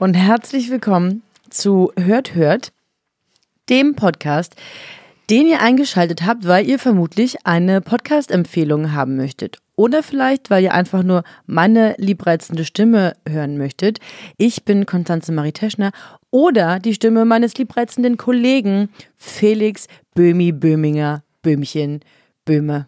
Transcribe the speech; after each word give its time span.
Und 0.00 0.14
herzlich 0.14 0.70
willkommen 0.70 1.22
zu 1.50 1.92
Hört 1.94 2.34
Hört, 2.34 2.72
dem 3.68 3.96
Podcast, 3.96 4.56
den 5.28 5.46
ihr 5.46 5.60
eingeschaltet 5.60 6.22
habt, 6.24 6.46
weil 6.46 6.66
ihr 6.66 6.78
vermutlich 6.78 7.44
eine 7.44 7.82
Podcast-Empfehlung 7.82 8.92
haben 8.92 9.18
möchtet. 9.18 9.58
Oder 9.76 10.02
vielleicht, 10.02 10.48
weil 10.48 10.64
ihr 10.64 10.72
einfach 10.72 11.02
nur 11.02 11.22
meine 11.44 11.96
liebreizende 11.98 12.64
Stimme 12.64 13.12
hören 13.28 13.58
möchtet. 13.58 13.98
Ich 14.38 14.64
bin 14.64 14.86
Konstanze 14.86 15.32
Marie 15.32 15.52
Teschner 15.52 15.90
oder 16.30 16.78
die 16.78 16.94
Stimme 16.94 17.26
meines 17.26 17.58
liebreizenden 17.58 18.16
Kollegen 18.16 18.88
Felix 19.18 19.86
Böhmi 20.14 20.52
Böhminger 20.52 21.24
Böhmchen 21.42 22.00
Böhme. 22.46 22.86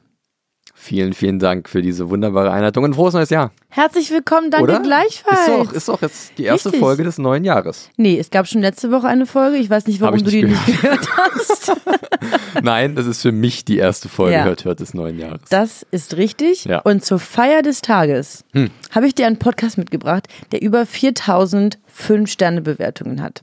Vielen, 0.75 1.13
vielen 1.13 1.39
Dank 1.39 1.69
für 1.69 1.83
diese 1.83 2.11
wunderbare 2.11 2.51
Einleitung 2.51 2.83
und 2.85 2.95
frohes 2.95 3.15
neues 3.15 3.31
Jahr. 3.31 3.53
Herzlich 3.69 4.11
willkommen, 4.11 4.51
danke 4.51 4.65
Oder? 4.65 4.81
gleichfalls. 4.81 5.41
Ist 5.41 5.49
doch, 5.49 5.73
ist 5.73 5.89
doch 5.89 6.03
jetzt 6.03 6.33
die 6.39 6.45
erste 6.45 6.71
Richtig. 6.71 6.81
Folge 6.81 7.05
des 7.05 7.19
neuen 7.19 7.45
Jahres. 7.45 7.91
Nee, 7.97 8.19
es 8.19 8.31
gab 8.31 8.49
schon 8.49 8.63
letzte 8.63 8.91
Woche 8.91 9.07
eine 9.07 9.27
Folge. 9.27 9.59
Ich 9.59 9.71
weiß 9.71 9.87
nicht, 9.87 10.01
warum 10.01 10.17
ich 10.17 10.25
du 10.25 10.31
nicht 10.31 10.43
die 10.43 10.47
nicht 10.47 10.83
gehört 10.83 11.07
hast. 11.17 11.73
Nein, 12.63 12.97
das 12.97 13.07
ist 13.07 13.23
für 13.23 13.33
mich 13.33 13.65
die 13.65 13.77
erste 13.77 14.09
Folge 14.09 14.35
Ja. 14.35 14.45
Hört 14.45 14.65
Hört 14.65 14.81
des 14.81 14.95
neuen 14.95 15.19
Jahres. 15.19 15.43
Das 15.51 15.87
ist 15.91 16.17
richtig. 16.17 16.65
Ja. 16.65 16.81
Und 16.81 17.05
zur 17.05 17.19
Feier 17.19 17.63
des 17.63 17.83
Tages 17.83 18.45
habe 18.91 19.07
ich 19.07 19.15
dir 19.15 19.27
einen 19.27 19.39
Podcast 19.39 19.79
mitgebracht, 19.79 20.27
der 20.53 20.63
über 20.63 20.87
4000 20.87 21.79
5-Sterne-Bewertungen 21.95 23.23
hat. 23.23 23.43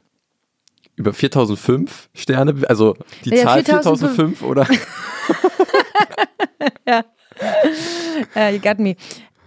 Über 0.95 1.13
4005 1.13 2.09
Sterne, 2.13 2.55
also 2.67 2.97
die 3.23 3.29
Ja, 3.29 3.43
Zahl 3.43 3.63
4005 3.63 4.39
4005 4.39 4.43
oder? 4.43 4.67
Äh, 8.35 8.53
you 8.53 8.59
got 8.59 8.79
me. 8.79 8.95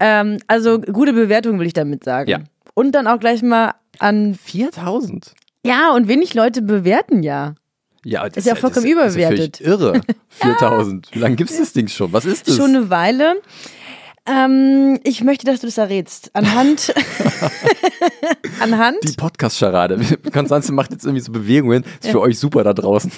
Ähm, 0.00 0.38
also 0.46 0.80
gute 0.80 1.12
Bewertung 1.12 1.58
will 1.58 1.66
ich 1.66 1.74
damit 1.74 2.04
sagen. 2.04 2.30
Ja. 2.30 2.38
Und 2.74 2.92
dann 2.92 3.06
auch 3.06 3.20
gleich 3.20 3.42
mal 3.42 3.74
an. 3.98 4.34
4000? 4.34 5.34
Ja, 5.64 5.92
und 5.92 6.08
wenig 6.08 6.34
Leute 6.34 6.62
bewerten 6.62 7.22
ja. 7.22 7.54
Ja, 8.04 8.28
das 8.28 8.38
Ist 8.38 8.46
ja 8.46 8.54
vollkommen 8.56 8.86
überbewertet. 8.86 9.60
Das 9.60 9.60
ist 9.60 9.66
irre. 9.66 10.00
4000. 10.28 11.08
Wie 11.12 11.18
lange 11.20 11.36
gibt 11.36 11.50
es 11.50 11.58
das 11.58 11.72
Ding 11.72 11.86
schon? 11.86 12.12
Was 12.12 12.24
ist 12.24 12.48
das? 12.48 12.56
Schon 12.56 12.74
eine 12.74 12.90
Weile. 12.90 13.36
Ähm, 14.24 15.00
ich 15.02 15.24
möchte, 15.24 15.46
dass 15.46 15.60
du 15.60 15.66
das 15.66 15.78
errätst. 15.78 16.30
Anhand. 16.34 16.94
anhand. 18.60 18.96
die 19.02 19.14
Podcast-Scharade. 19.14 19.98
Konstanze 20.32 20.72
macht 20.72 20.92
jetzt 20.92 21.04
irgendwie 21.04 21.22
so 21.22 21.32
Bewegungen. 21.32 21.84
Ist 22.00 22.10
für 22.10 22.20
euch 22.20 22.38
super 22.38 22.62
da 22.62 22.72
draußen. 22.72 23.10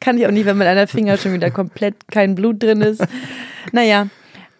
Kann 0.00 0.18
ich 0.18 0.26
auch 0.26 0.30
nicht, 0.30 0.46
wenn 0.46 0.56
mit 0.58 0.68
einer 0.68 0.86
Finger 0.86 1.16
schon 1.16 1.32
wieder 1.32 1.50
komplett 1.50 1.94
kein 2.10 2.36
Blut 2.36 2.62
drin 2.62 2.80
ist. 2.80 3.02
Naja, 3.72 4.06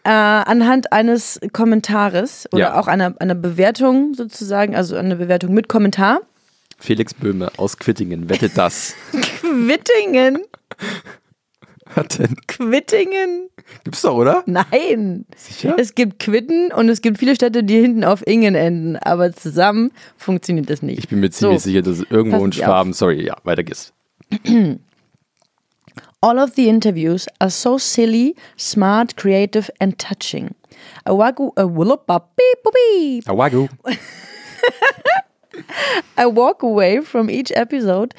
äh, 0.03 0.09
anhand 0.11 0.93
eines 0.93 1.39
Kommentares 1.53 2.49
oder 2.53 2.61
Ja. 2.63 2.81
auch 2.81 2.89
einer, 2.89 3.15
einer 3.21 3.35
Bewertung 3.37 4.15
sozusagen, 4.15 4.75
also 4.75 4.97
eine 4.97 5.17
Bewertung 5.17 5.55
mit 5.55 5.69
Kommentar. 5.69 6.21
Felix 6.79 7.13
Böhme 7.15 7.51
aus 7.59 7.77
Quittingen 7.77 8.29
wettet 8.29 8.53
das. 8.57 8.95
Quittingen? 9.41 10.39
Hat 11.97 12.19
denn? 12.19 12.37
Quittingen? 12.47 13.49
Gibt's 13.85 14.03
doch, 14.03 14.15
oder? 14.15 14.43
Nein. 14.47 15.27
Sicher? 15.37 15.75
Es 15.79 15.95
gibt 15.95 16.19
Quitten 16.21 16.73
und 16.73 16.89
es 16.89 17.01
gibt 17.03 17.19
viele 17.19 17.35
Städte, 17.35 17.65
die 17.65 17.81
hinten 17.81 18.05
auf 18.05 18.25
Ingen 18.27 18.55
enden, 18.55 18.97
aber 18.97 19.33
zusammen 19.33 19.91
funktioniert 20.17 20.71
das 20.71 20.83
nicht. 20.83 20.99
Ich 21.01 21.09
bin 21.09 21.21
mir 21.21 21.31
ziemlich 21.31 21.61
So. 21.61 21.69
sicher, 21.69 21.83
dass 21.83 22.01
irgendwo 22.11 22.39
Passen 22.39 22.45
in. 22.47 22.53
Schwaben, 22.53 22.93
sorry, 22.93 23.27
ja, 23.27 23.37
weiter 23.45 23.65
geht's. 23.65 23.93
All 26.23 26.39
of 26.39 26.51
the 26.55 26.69
interviews 26.69 27.27
are 27.41 27.51
so 27.51 27.79
silly, 27.79 28.35
smart, 28.57 29.17
creative 29.17 29.71
and 29.81 29.99
touching. 29.99 30.55
A 31.07 31.13
wagu, 31.13 31.51
a 31.57 31.63
wullupa, 31.63 32.21
beep, 32.37 32.63
beep. 32.73 33.25
Awagu. 33.29 33.69
I 36.17 36.27
walk 36.27 36.63
away 36.63 37.01
from 37.01 37.29
each 37.31 37.51
episode 37.57 38.15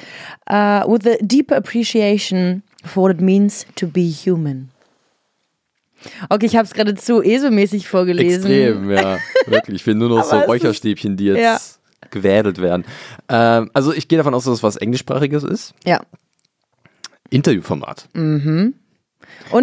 uh, 0.47 0.83
with 0.87 1.05
a 1.05 1.17
deeper 1.25 1.55
appreciation 1.55 2.63
for 2.83 3.03
what 3.03 3.11
it 3.15 3.21
means 3.21 3.65
to 3.75 3.87
be 3.87 4.01
human. 4.09 4.69
Okay, 6.29 6.47
ich 6.47 6.55
habe 6.55 6.65
es 6.65 6.73
gerade 6.73 6.95
zu 6.95 7.21
ESO-mäßig 7.21 7.87
vorgelesen. 7.87 8.51
Extrem, 8.51 8.89
ja. 8.89 9.19
Wirklich. 9.45 9.81
Ich 9.81 9.85
will 9.87 9.95
nur 9.95 10.09
noch 10.09 10.23
so 10.23 10.35
Räucherstäbchen, 10.35 11.15
die 11.15 11.25
jetzt 11.25 11.39
Ja. 11.39 11.59
gewädelt 12.09 12.59
werden. 12.59 12.85
Ähm, 13.29 13.69
also 13.73 13.93
ich 13.93 14.07
gehe 14.07 14.17
davon 14.17 14.33
aus, 14.33 14.45
dass 14.45 14.55
es 14.55 14.63
was 14.63 14.77
Englischsprachiges 14.77 15.43
ist. 15.43 15.73
Ja. 15.85 16.01
Interviewformat. 17.29 18.09
Und 18.13 18.73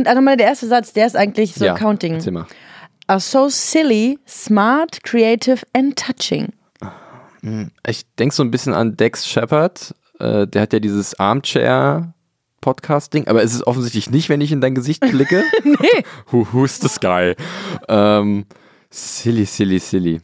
auch 0.09 0.15
nochmal 0.15 0.37
der 0.37 0.47
erste 0.47 0.67
Satz, 0.69 0.93
der 0.93 1.06
ist 1.06 1.17
eigentlich 1.17 1.55
so 1.55 1.65
ja. 1.65 1.75
Counting. 1.75 2.23
Mal. 2.33 2.47
Are 3.09 3.21
so 3.21 3.49
silly, 3.49 4.19
smart, 4.27 5.03
creative 5.03 5.67
and 5.75 5.97
touching. 5.99 6.53
Ich 7.87 8.05
denke 8.17 8.35
so 8.35 8.43
ein 8.43 8.50
bisschen 8.50 8.75
an 8.75 8.97
Dex 8.97 9.27
Shepard. 9.27 9.95
Äh, 10.19 10.47
der 10.47 10.62
hat 10.62 10.73
ja 10.73 10.81
dieses 10.81 11.19
Armchair-Podcast-Ding, 12.58 13.26
aber 13.28 13.42
es 13.42 13.54
ist 13.54 13.66
offensichtlich 13.66 14.10
nicht, 14.10 14.28
wenn 14.28 14.41
ich 14.41 14.52
in 14.52 14.60
dein 14.60 14.74
Gesicht 14.74 15.00
blicke. 15.00 15.44
nee. 15.64 15.76
Who, 16.30 16.46
who's 16.52 16.78
the 16.80 16.88
sky? 16.88 17.34
Ähm, 17.88 18.44
silly, 18.91 19.44
silly, 19.44 19.78
silly. 19.78 20.20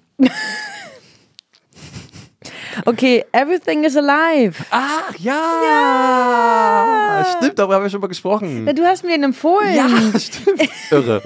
Okay, 2.86 3.24
everything 3.32 3.84
is 3.84 3.96
alive. 3.96 4.56
Ach 4.70 5.14
ja! 5.18 6.04
Stimmt, 7.38 7.56
darüber 7.58 7.76
haben 7.76 7.84
wir 7.84 7.90
schon 7.90 8.00
mal 8.00 8.08
gesprochen. 8.08 8.66
Ja, 8.66 8.72
du 8.72 8.84
hast 8.84 9.04
mir 9.04 9.10
den 9.12 9.22
empfohlen. 9.22 9.74
Ja, 9.74 9.88
stimmt. 10.18 10.68
Irre. 10.90 11.22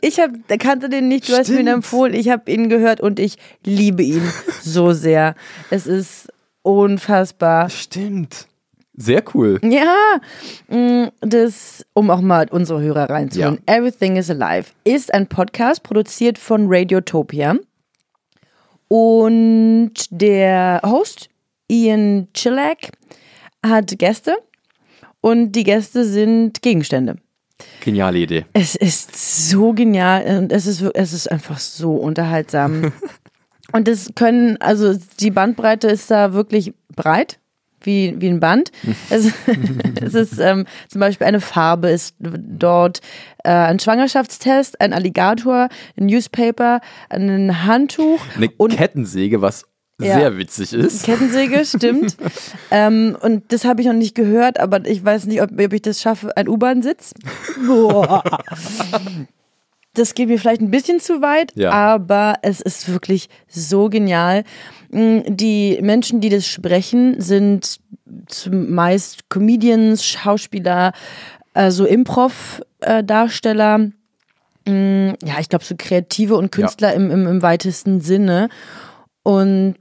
Ich 0.00 0.20
hab, 0.20 0.30
kannte 0.60 0.88
den 0.88 1.08
nicht, 1.08 1.28
du 1.28 1.32
hast 1.36 1.48
mir 1.48 1.56
ihn 1.56 1.62
Stimmt. 1.62 1.74
empfohlen, 1.74 2.14
ich 2.14 2.28
habe 2.28 2.48
ihn 2.50 2.68
gehört 2.68 3.00
und 3.00 3.18
ich 3.18 3.38
liebe 3.64 4.04
ihn 4.04 4.22
so 4.62 4.92
sehr. 4.92 5.34
Es 5.70 5.88
ist 5.88 6.28
unfassbar. 6.62 7.70
Stimmt. 7.70 8.46
Sehr 8.96 9.24
cool. 9.34 9.58
Ja, 9.62 10.20
mm, 10.68 11.08
das, 11.20 11.84
um 11.94 12.10
auch 12.10 12.20
mal 12.20 12.46
unsere 12.50 12.80
Hörer 12.80 13.10
reinzuholen. 13.10 13.58
Everything 13.66 14.16
is 14.16 14.30
Alive 14.30 14.70
ist 14.84 15.12
ein 15.12 15.26
Podcast 15.26 15.82
produziert 15.82 16.38
von 16.38 16.66
Radiotopia. 16.68 17.56
Und 18.88 19.92
der 20.10 20.80
Host, 20.84 21.28
Ian 21.68 22.28
Chillack, 22.34 22.92
hat 23.64 23.98
Gäste. 23.98 24.36
Und 25.20 25.52
die 25.52 25.64
Gäste 25.64 26.04
sind 26.04 26.62
Gegenstände. 26.62 27.16
Geniale 27.80 28.18
Idee. 28.18 28.44
Es 28.52 28.76
ist 28.76 29.48
so 29.48 29.72
genial 29.72 30.38
und 30.38 30.52
es 30.52 30.66
ist, 30.66 30.82
es 30.82 31.12
ist 31.12 31.30
einfach 31.30 31.58
so 31.58 31.94
unterhaltsam. 31.96 32.92
und 33.72 33.88
das 33.88 34.10
können, 34.14 34.56
also 34.60 34.94
die 35.18 35.30
Bandbreite 35.30 35.88
ist 35.88 36.10
da 36.10 36.32
wirklich 36.32 36.74
breit, 36.94 37.38
wie, 37.84 38.14
wie 38.18 38.28
ein 38.28 38.40
Band. 38.40 38.72
es, 39.10 39.30
es 40.02 40.14
ist 40.14 40.38
ähm, 40.38 40.66
zum 40.88 41.00
Beispiel 41.00 41.26
eine 41.26 41.40
Farbe 41.40 41.88
ist 41.90 42.16
dort, 42.18 43.00
äh, 43.44 43.50
ein 43.50 43.78
Schwangerschaftstest, 43.78 44.80
ein 44.80 44.92
Alligator, 44.92 45.68
ein 45.98 46.06
Newspaper, 46.06 46.80
ein 47.08 47.64
Handtuch 47.66 48.20
Eine 48.36 48.50
und 48.56 48.76
Kettensäge, 48.76 49.40
was 49.42 49.64
Ja. 50.00 50.18
sehr 50.18 50.36
witzig 50.38 50.72
ist. 50.72 51.04
Kettensäge, 51.04 51.64
stimmt. 51.76 52.16
ähm, 52.70 53.16
und 53.20 53.52
das 53.52 53.64
habe 53.64 53.80
ich 53.80 53.86
noch 53.86 53.94
nicht 53.94 54.14
gehört, 54.14 54.58
aber 54.58 54.84
ich 54.86 55.04
weiß 55.04 55.26
nicht, 55.26 55.40
ob, 55.42 55.50
ob 55.52 55.72
ich 55.72 55.82
das 55.82 56.00
schaffe. 56.00 56.36
Ein 56.36 56.48
U-Bahn-Sitz. 56.48 57.14
Das 59.96 60.14
geht 60.14 60.28
mir 60.28 60.40
vielleicht 60.40 60.60
ein 60.60 60.72
bisschen 60.72 60.98
zu 60.98 61.22
weit, 61.22 61.52
Ja. 61.54 61.70
aber 61.70 62.34
es 62.42 62.60
ist 62.60 62.90
wirklich 62.92 63.28
so 63.46 63.88
genial. 63.88 64.42
Mm, 64.94 65.20
Die 65.36 65.78
Menschen, 65.82 66.20
die 66.20 66.28
das 66.28 66.46
sprechen, 66.46 67.20
sind 67.20 67.78
zumeist 68.28 69.28
Comedians, 69.28 70.04
Schauspieler, 70.06 70.92
äh, 71.54 71.70
so 71.70 71.84
Improv-Darsteller. 71.84 73.78
Mm, 74.66 75.10
Ja, 75.24 75.38
ich 75.40 75.48
glaube, 75.48 75.64
so 75.64 75.74
Kreative 75.76 76.36
und 76.36 76.52
Künstler 76.52 76.94
im, 76.94 77.10
im, 77.10 77.26
im 77.26 77.42
weitesten 77.42 78.00
Sinne. 78.00 78.48
Und 79.22 79.74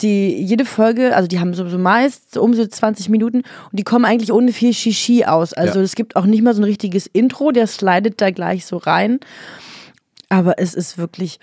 die, 0.00 0.34
jede 0.42 0.64
Folge, 0.64 1.14
also 1.14 1.28
die 1.28 1.38
haben 1.38 1.52
so, 1.52 1.68
so 1.68 1.76
meist 1.78 2.38
um 2.38 2.54
so 2.54 2.66
20 2.66 3.10
Minuten 3.10 3.38
und 3.38 3.72
die 3.72 3.84
kommen 3.84 4.06
eigentlich 4.06 4.32
ohne 4.32 4.52
viel 4.52 4.72
Shishi 4.72 5.24
aus. 5.26 5.52
Also 5.52 5.80
Ja. 5.80 5.84
es 5.84 5.94
gibt 5.96 6.16
auch 6.16 6.24
nicht 6.24 6.42
mal 6.42 6.54
so 6.54 6.62
ein 6.62 6.64
richtiges 6.64 7.06
Intro, 7.06 7.52
der 7.52 7.66
slidet 7.66 8.20
da 8.22 8.30
gleich 8.30 8.64
so 8.64 8.78
rein. 8.78 9.20
Aber 10.30 10.58
es 10.58 10.72
ist 10.74 10.96
wirklich 10.98 11.40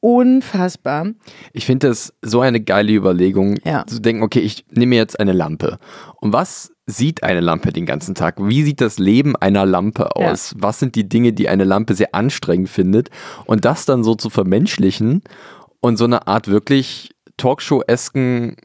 unfassbar. 0.00 1.08
Ich 1.52 1.66
finde 1.66 1.88
das 1.88 2.12
so 2.22 2.40
eine 2.40 2.60
geile 2.60 2.92
Überlegung, 2.92 3.58
Ja. 3.64 3.86
zu 3.86 4.00
denken, 4.00 4.22
okay, 4.22 4.40
ich 4.40 4.64
nehme 4.70 4.96
jetzt 4.96 5.18
eine 5.20 5.32
Lampe. 5.32 5.78
Und 6.20 6.32
was 6.32 6.72
sieht 6.86 7.22
eine 7.22 7.40
Lampe 7.40 7.72
den 7.72 7.86
ganzen 7.86 8.14
Tag? 8.14 8.36
Wie 8.38 8.62
sieht 8.62 8.80
das 8.80 8.98
Leben 8.98 9.36
einer 9.36 9.64
Lampe 9.66 10.08
Ja. 10.16 10.30
aus? 10.32 10.54
Was 10.58 10.78
sind 10.80 10.94
die 10.96 11.08
Dinge, 11.08 11.32
die 11.32 11.48
eine 11.48 11.64
Lampe 11.64 11.94
sehr 11.94 12.14
anstrengend 12.14 12.68
findet? 12.68 13.10
Und 13.46 13.64
das 13.64 13.84
dann 13.86 14.02
so 14.04 14.14
zu 14.14 14.30
vermenschlichen 14.30 15.22
und 15.80 15.96
so 15.96 16.04
eine 16.04 16.26
Art 16.26 16.48
wirklich 16.48 17.10
Talkshow-esken, 17.36 18.56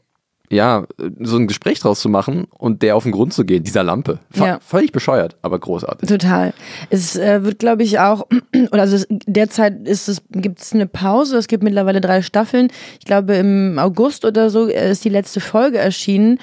ja, 0.50 0.84
so 1.20 1.36
ein 1.36 1.46
Gespräch 1.46 1.80
draus 1.80 2.00
zu 2.00 2.08
machen 2.08 2.46
und 2.58 2.82
der 2.82 2.96
auf 2.96 3.02
den 3.02 3.12
Grund 3.12 3.32
zu 3.34 3.44
gehen, 3.44 3.62
dieser 3.64 3.82
Lampe. 3.82 4.18
Fa- 4.30 4.46
Ja. 4.46 4.58
Völlig 4.60 4.92
bescheuert, 4.92 5.36
aber 5.42 5.58
großartig. 5.58 6.08
Total. 6.08 6.52
Es 6.90 7.16
äh, 7.16 7.42
wird, 7.44 7.58
glaube 7.58 7.82
ich, 7.82 7.98
auch, 7.98 8.26
oder 8.70 8.82
also 8.82 8.96
es, 8.96 9.06
derzeit 9.26 9.86
ist 9.88 10.08
es, 10.08 10.22
gibt 10.30 10.60
es 10.60 10.72
eine 10.72 10.86
Pause. 10.86 11.36
Es 11.36 11.48
gibt 11.48 11.62
mittlerweile 11.62 12.00
drei 12.00 12.22
Staffeln. 12.22 12.68
Ich 12.98 13.04
glaube, 13.06 13.34
im 13.34 13.78
August 13.78 14.24
oder 14.24 14.50
so 14.50 14.68
äh, 14.68 14.90
ist 14.90 15.04
die 15.04 15.08
letzte 15.10 15.40
Folge 15.40 15.78
erschienen. 15.78 16.38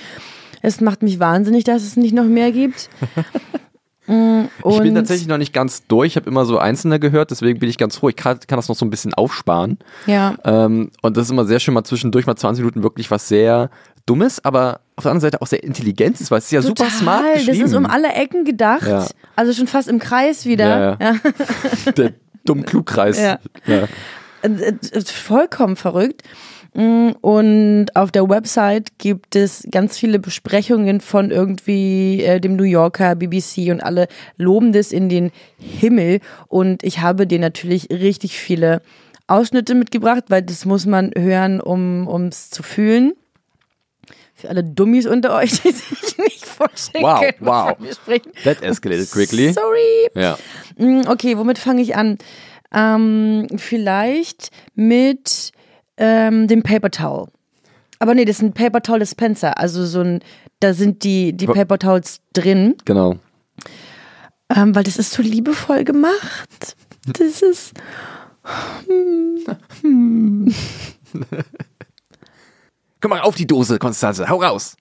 Es 0.62 0.80
macht 0.82 1.04
mich 1.04 1.20
wahnsinnig, 1.20 1.64
dass 1.66 1.84
es 1.84 1.98
nicht 1.98 2.14
noch 2.14 2.26
mehr 2.26 2.52
gibt. 2.52 2.90
Mm, 4.06 4.48
Ich 4.70 4.80
bin 4.80 4.90
und- 4.90 4.96
tatsächlich 4.96 5.30
noch 5.30 5.38
nicht 5.38 5.54
ganz 5.54 5.88
durch. 5.88 6.08
Ich 6.08 6.16
habe 6.18 6.30
immer 6.30 6.44
so 6.44 6.58
Einzelne 6.58 7.00
gehört, 7.00 7.32
deswegen 7.32 7.60
bin 7.60 7.70
ich 7.70 7.78
ganz 7.78 7.96
froh. 7.96 8.10
Ich 8.10 8.18
kann, 8.18 8.38
kann 8.48 8.58
das 8.58 8.68
noch 8.68 8.76
so 8.76 8.86
ein 8.86 8.90
bisschen 8.90 9.14
aufsparen. 9.14 9.78
Ja. 10.08 10.36
Ähm, 10.44 10.92
und 11.02 11.16
das 11.16 11.28
ist 11.28 11.32
immer 11.32 11.46
sehr 11.46 11.62
schön, 11.62 11.74
mal 11.74 11.86
zwischendurch 11.86 12.26
mal 12.28 12.36
20 12.36 12.64
Minuten 12.66 12.84
wirklich 12.84 13.10
was 13.12 13.30
sehr 13.30 13.70
Dummes, 14.06 14.44
aber 14.44 14.82
auf 14.96 15.04
der 15.04 15.12
anderen 15.12 15.22
Seite 15.22 15.42
auch 15.42 15.48
sehr 15.48 15.64
Intelligentes, 15.64 16.30
weil 16.30 16.40
es 16.40 16.46
ist 16.46 16.52
ja 16.52 16.62
super 16.62 16.90
smart 16.90 17.24
Das 17.36 17.46
geschrieben. 17.46 17.66
ist 17.66 17.74
um 17.74 17.86
alle 17.86 18.10
Ecken 18.14 18.44
gedacht. 18.46 18.86
Ja. 18.88 19.08
Also 19.36 19.54
schon 19.54 19.68
fast 19.68 19.88
im 19.88 20.00
Kreis 20.00 20.46
wieder. 20.46 20.98
Ja, 21.00 21.14
ja. 21.14 21.92
Der 21.98 22.14
dumm-klug-Kreis. 22.46 23.20
Ja. 23.20 23.40
Ja. 23.66 23.88
Äh, 24.42 24.48
äh, 24.92 25.02
vollkommen 25.06 25.76
verrückt. 25.78 26.24
Mm, 26.74 27.12
Und 27.22 27.88
auf 27.96 28.12
der 28.12 28.28
Website 28.30 28.98
gibt 28.98 29.36
es 29.36 29.66
ganz 29.72 29.98
viele 29.98 30.20
Besprechungen 30.20 31.00
von 31.02 31.32
irgendwie 31.32 32.24
äh, 32.24 32.40
dem 32.42 32.56
New 32.56 32.64
Yorker, 32.64 33.16
BBC 33.16 33.70
und 33.72 33.82
alle 33.82 34.08
loben 34.38 34.74
das 34.74 34.92
in 34.92 35.08
den 35.08 35.32
Himmel. 35.58 36.20
Und 36.50 36.84
ich 36.84 37.00
habe 37.00 37.26
dir 37.26 37.40
natürlich 37.40 37.90
richtig 37.90 38.38
viele 38.38 38.82
Ausschnitte 39.28 39.76
mitgebracht, 39.76 40.26
weil 40.28 40.42
das 40.42 40.66
muss 40.66 40.86
man 40.86 41.12
hören, 41.18 41.62
um 41.62 42.28
es 42.28 42.50
zu 42.50 42.64
fühlen. 42.64 43.14
Für 44.44 44.50
alle 44.50 44.62
Dummies 44.66 45.06
unter 45.08 45.34
euch, 45.38 45.52
die 45.64 45.72
sich 45.72 46.18
nicht 46.18 46.46
vorstellen 46.46 47.02
Wow, 47.06 47.22
können, 47.22 47.34
wow. 47.40 47.76
wir 47.80 47.94
sprechen. 47.94 48.34
That 48.44 48.62
escalated 48.62 49.10
quickly. 49.10 49.54
Sorry. 49.54 50.10
Ja. 50.16 50.38
Mm, 50.76 51.04
Okay, 51.08 51.38
womit 51.38 51.58
fange 51.58 51.82
ich 51.82 51.96
an? 51.96 52.18
Ähm, 52.74 53.48
vielleicht 53.56 54.50
mit 54.76 55.54
ähm, 55.96 56.50
dem 56.50 56.62
Paper 56.62 56.92
Towel. 56.92 57.28
Aber 58.00 58.14
nee, 58.16 58.26
das 58.26 58.40
ist 58.40 58.42
ein 58.42 58.52
Paper 58.52 58.82
Towel 58.82 59.00
Dispenser. 59.00 59.58
Also 59.58 59.86
so 59.86 60.02
ein, 60.02 60.20
da 60.60 60.74
sind 60.74 61.06
die, 61.06 61.32
die 61.32 61.48
Paper 61.48 61.80
Towels 61.80 62.20
drin. 62.34 62.76
Genau. 62.84 63.16
Ähm, 64.54 64.76
weil 64.76 64.84
das 64.84 64.98
ist 64.98 65.14
so 65.14 65.22
liebevoll 65.22 65.86
gemacht. 65.86 66.76
Das 67.18 67.42
ist. 67.42 67.72
Komm 73.04 73.10
mal 73.10 73.20
auf 73.20 73.36
die 73.36 73.46
Dose, 73.46 73.80
Konstanze. 73.80 74.30
Hau 74.30 74.38
raus. 74.38 74.78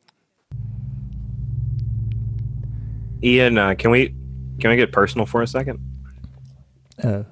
Ian, 3.21 3.59
uh, 3.59 3.75
can 3.77 3.91
we 3.91 4.15
can 4.61 4.71
we 4.71 4.77
get 4.77 4.93
personal 4.93 5.27
for 5.27 5.43
a 5.43 5.47
second? 5.47 5.81
Uh, 7.03 7.25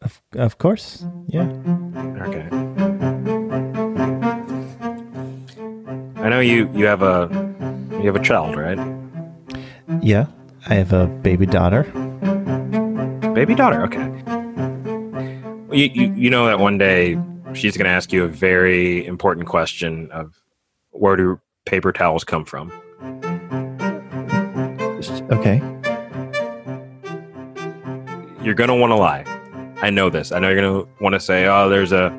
of, 0.00 0.22
of 0.34 0.56
course. 0.56 1.04
Yeah. 1.28 1.52
Okay. 2.22 2.48
I 6.16 6.30
know 6.30 6.40
you 6.40 6.66
you 6.74 6.86
have 6.86 7.02
a 7.02 7.28
you 8.00 8.06
have 8.06 8.16
a 8.16 8.24
child, 8.24 8.56
right? 8.56 8.78
Yeah. 10.00 10.28
I 10.66 10.76
have 10.76 10.94
a 10.94 11.08
baby 11.08 11.44
daughter. 11.44 11.82
Baby 13.34 13.54
daughter. 13.54 13.82
Okay. 13.82 14.08
You 15.76 15.90
you, 15.92 16.14
you 16.14 16.30
know 16.30 16.46
that 16.46 16.58
one 16.58 16.78
day 16.78 17.18
she's 17.54 17.76
going 17.76 17.84
to 17.84 17.90
ask 17.90 18.12
you 18.12 18.24
a 18.24 18.28
very 18.28 19.06
important 19.06 19.46
question 19.46 20.10
of 20.10 20.34
where 20.90 21.16
do 21.16 21.40
paper 21.64 21.92
towels 21.92 22.24
come 22.24 22.44
from? 22.44 22.72
Okay. 25.30 25.58
You're 28.42 28.54
going 28.54 28.68
to 28.68 28.74
want 28.74 28.90
to 28.90 28.96
lie. 28.96 29.24
I 29.82 29.90
know 29.90 30.10
this. 30.10 30.32
I 30.32 30.38
know 30.38 30.48
you're 30.50 30.60
going 30.60 30.84
to 30.84 31.02
want 31.02 31.14
to 31.14 31.20
say, 31.20 31.46
"Oh, 31.46 31.68
there's 31.68 31.92
a 31.92 32.10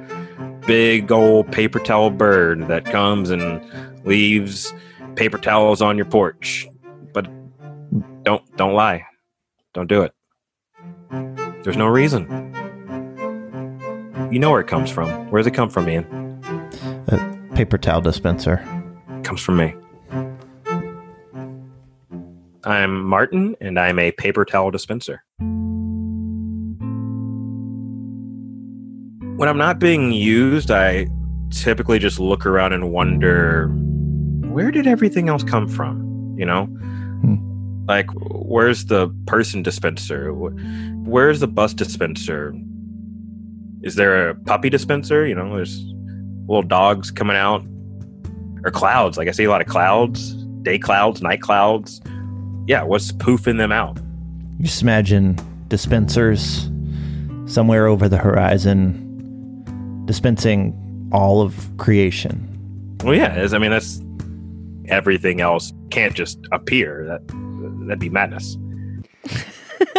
big 0.66 1.12
old 1.12 1.52
paper 1.52 1.80
towel 1.80 2.10
bird 2.10 2.68
that 2.68 2.86
comes 2.86 3.30
and 3.30 3.62
leaves 4.06 4.74
paper 5.16 5.38
towels 5.38 5.82
on 5.82 5.98
your 5.98 6.06
porch." 6.06 6.68
But 7.14 7.28
don't 8.24 8.44
don't 8.58 8.74
lie. 8.74 9.06
Don't 9.74 9.88
do 9.88 10.02
it. 10.02 10.14
There's 11.64 11.78
no 11.78 11.88
reason. 11.88 12.53
You 14.34 14.40
know 14.40 14.50
where 14.50 14.62
it 14.62 14.68
comes 14.68 14.90
from. 14.90 15.30
Where 15.30 15.40
does 15.40 15.46
it 15.46 15.54
come 15.54 15.70
from, 15.70 15.88
Ian? 15.88 16.08
A 17.08 17.54
paper 17.54 17.78
towel 17.78 18.02
dispenser. 18.02 18.66
Comes 19.22 19.42
from 19.42 19.58
me. 19.58 19.76
I'm 22.64 23.04
Martin, 23.04 23.56
and 23.62 23.80
I'm 23.80 24.00
a 24.00 24.12
paper 24.14 24.44
towel 24.44 24.72
dispenser. 24.72 25.24
When 29.38 29.48
I'm 29.48 29.60
not 29.60 29.78
being 29.78 30.12
used, 30.12 30.72
I 30.72 31.06
typically 31.52 32.00
just 32.00 32.20
look 32.20 32.48
around 32.48 32.74
and 32.74 32.92
wonder 32.92 33.68
where 34.48 34.72
did 34.72 34.88
everything 34.88 35.30
else 35.30 35.44
come 35.44 35.68
from? 35.68 36.36
You 36.40 36.48
know? 36.48 36.66
Hmm. 36.66 37.86
Like, 37.88 38.08
where's 38.16 38.86
the 38.86 39.10
person 39.28 39.62
dispenser? 39.62 40.34
Where's 40.34 41.40
the 41.40 41.48
bus 41.48 41.76
dispenser? 41.76 42.56
Is 43.84 43.96
there 43.96 44.30
a 44.30 44.36
puppy 44.36 44.70
dispenser? 44.70 45.28
You 45.28 45.36
know, 45.36 45.54
there's 45.56 45.84
little 46.48 46.64
dogs 46.64 47.12
coming 47.12 47.36
out 47.36 47.64
or 48.64 48.72
clouds. 48.72 49.18
Like 49.18 49.28
I 49.28 49.32
see 49.32 49.44
a 49.44 49.50
lot 49.50 49.62
of 49.62 49.68
clouds, 49.68 50.34
day 50.64 50.78
clouds, 50.80 51.22
night 51.22 51.42
clouds. 51.42 52.02
Yeah, 52.68 52.84
what's 52.84 53.12
poofing 53.12 53.58
them 53.58 53.72
out? 53.72 53.98
You 54.58 54.66
just 54.66 54.82
imagine 54.82 55.38
dispensers 55.68 56.70
somewhere 57.46 57.88
over 57.88 58.08
the 58.08 58.18
horizon 58.18 59.00
dispensing 60.06 61.10
all 61.12 61.42
of 61.42 61.70
creation. 61.78 62.50
Well, 63.04 63.16
yeah, 63.16 63.34
it's- 63.34 63.54
I 63.54 63.58
mean 63.58 63.72
that's 63.72 64.02
everything 64.88 65.42
else 65.42 65.72
can't 65.92 66.14
just 66.14 66.40
appear. 66.52 67.06
That 67.08 67.22
that'd 67.88 68.00
be 68.00 68.10
madness. 68.10 68.58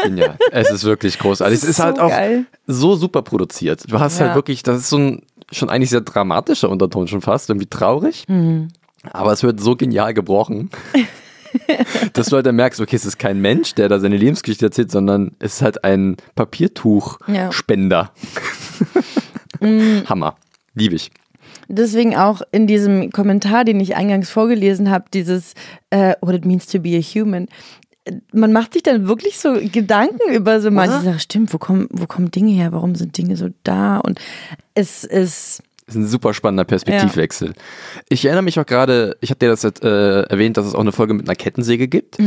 Genial. 0.03 0.37
es 0.53 0.71
ist 0.71 0.85
wirklich 0.85 1.19
großartig. 1.19 1.59
Es 1.59 1.65
ist 1.65 1.81
halt 1.81 1.97
so 1.97 2.03
auch 2.03 2.09
geil. 2.11 2.47
so 2.67 2.95
super 2.97 3.23
produziert. 3.23 3.85
Du 3.91 3.99
hast 4.01 4.19
Ja. 4.19 4.27
halt 4.27 4.35
wirklich, 4.37 4.63
das 4.63 4.79
ist 4.79 4.89
so 4.91 4.99
ein 4.99 5.23
schon 5.53 5.69
eigentlich 5.71 5.91
sehr 5.91 6.01
dramatischer 6.01 6.69
Unterton 6.71 7.07
schon 7.09 7.21
fast, 7.21 7.49
irgendwie 7.51 7.67
traurig. 7.69 8.25
Mhm. 8.29 8.69
Aber 9.13 9.33
es 9.33 9.43
wird 9.43 9.61
so 9.61 9.77
genial 9.77 10.15
gebrochen, 10.15 10.71
dass 12.15 12.29
du 12.29 12.37
halt 12.37 12.47
dann 12.47 12.57
merkst, 12.57 12.81
okay, 12.81 12.97
es 12.97 13.05
ist 13.05 13.19
kein 13.19 13.41
Mensch, 13.41 13.75
der 13.75 13.89
da 13.89 14.01
seine 14.01 14.17
Lebensgeschichte 14.17 14.65
erzählt, 14.67 14.91
sondern 14.91 15.33
es 15.39 15.57
ist 15.57 15.63
halt 15.63 15.85
ein 15.85 16.17
Ja. 16.19 16.25
Papiertuchspender. 16.35 18.11
Mhm. 19.61 20.03
Hammer. 20.09 20.37
Liebe 20.75 20.95
ich. 20.97 21.11
Deswegen 21.69 22.15
auch 22.17 22.43
in 22.53 22.67
diesem 22.67 23.11
Kommentar, 23.11 23.65
den 23.65 23.81
ich 23.81 23.97
eingangs 23.97 24.29
vorgelesen 24.29 24.91
habe, 24.91 25.05
dieses 25.15 25.55
äh, 25.91 26.15
What 26.21 26.35
it 26.35 26.45
means 26.45 26.67
to 26.67 26.79
be 26.81 26.97
a 26.97 27.01
human. 27.01 27.49
Man 28.33 28.53
macht 28.53 28.75
sich 28.75 28.83
dann 28.83 29.09
wirklich 29.09 29.39
so 29.39 29.55
Gedanken 29.73 30.33
über 30.35 30.61
so 30.61 30.71
manche 30.71 31.01
Sachen. 31.01 31.21
Stimmt, 31.21 31.55
wo 31.55 31.59
kommen, 31.59 31.89
wo 31.91 32.07
kommen 32.07 32.31
Dinge 32.31 32.53
her? 32.53 32.73
Warum 32.73 32.95
sind 32.95 33.17
Dinge 33.17 33.37
so 33.37 33.49
da? 33.63 33.99
Und 33.99 34.21
es 34.75 35.05
ist 35.05 35.63
Das 35.87 35.95
ist 35.95 36.01
ein 36.01 36.07
super 36.07 36.35
spannender 36.35 36.65
Perspektivwechsel. 36.65 37.55
Ich 38.11 38.25
erinnere 38.25 38.43
mich 38.43 38.59
auch 38.61 38.67
gerade, 38.67 39.17
ich 39.21 39.31
habe 39.31 39.39
dir 39.39 39.49
das 39.49 39.63
jetzt, 39.63 39.83
äh, 39.85 40.23
erwähnt, 40.23 40.57
dass 40.57 40.67
es 40.67 40.75
auch 40.75 40.81
eine 40.81 40.93
Folge 40.93 41.15
mit 41.15 41.27
einer 41.29 41.37
Kettensäge 41.37 41.89
gibt. 41.89 42.19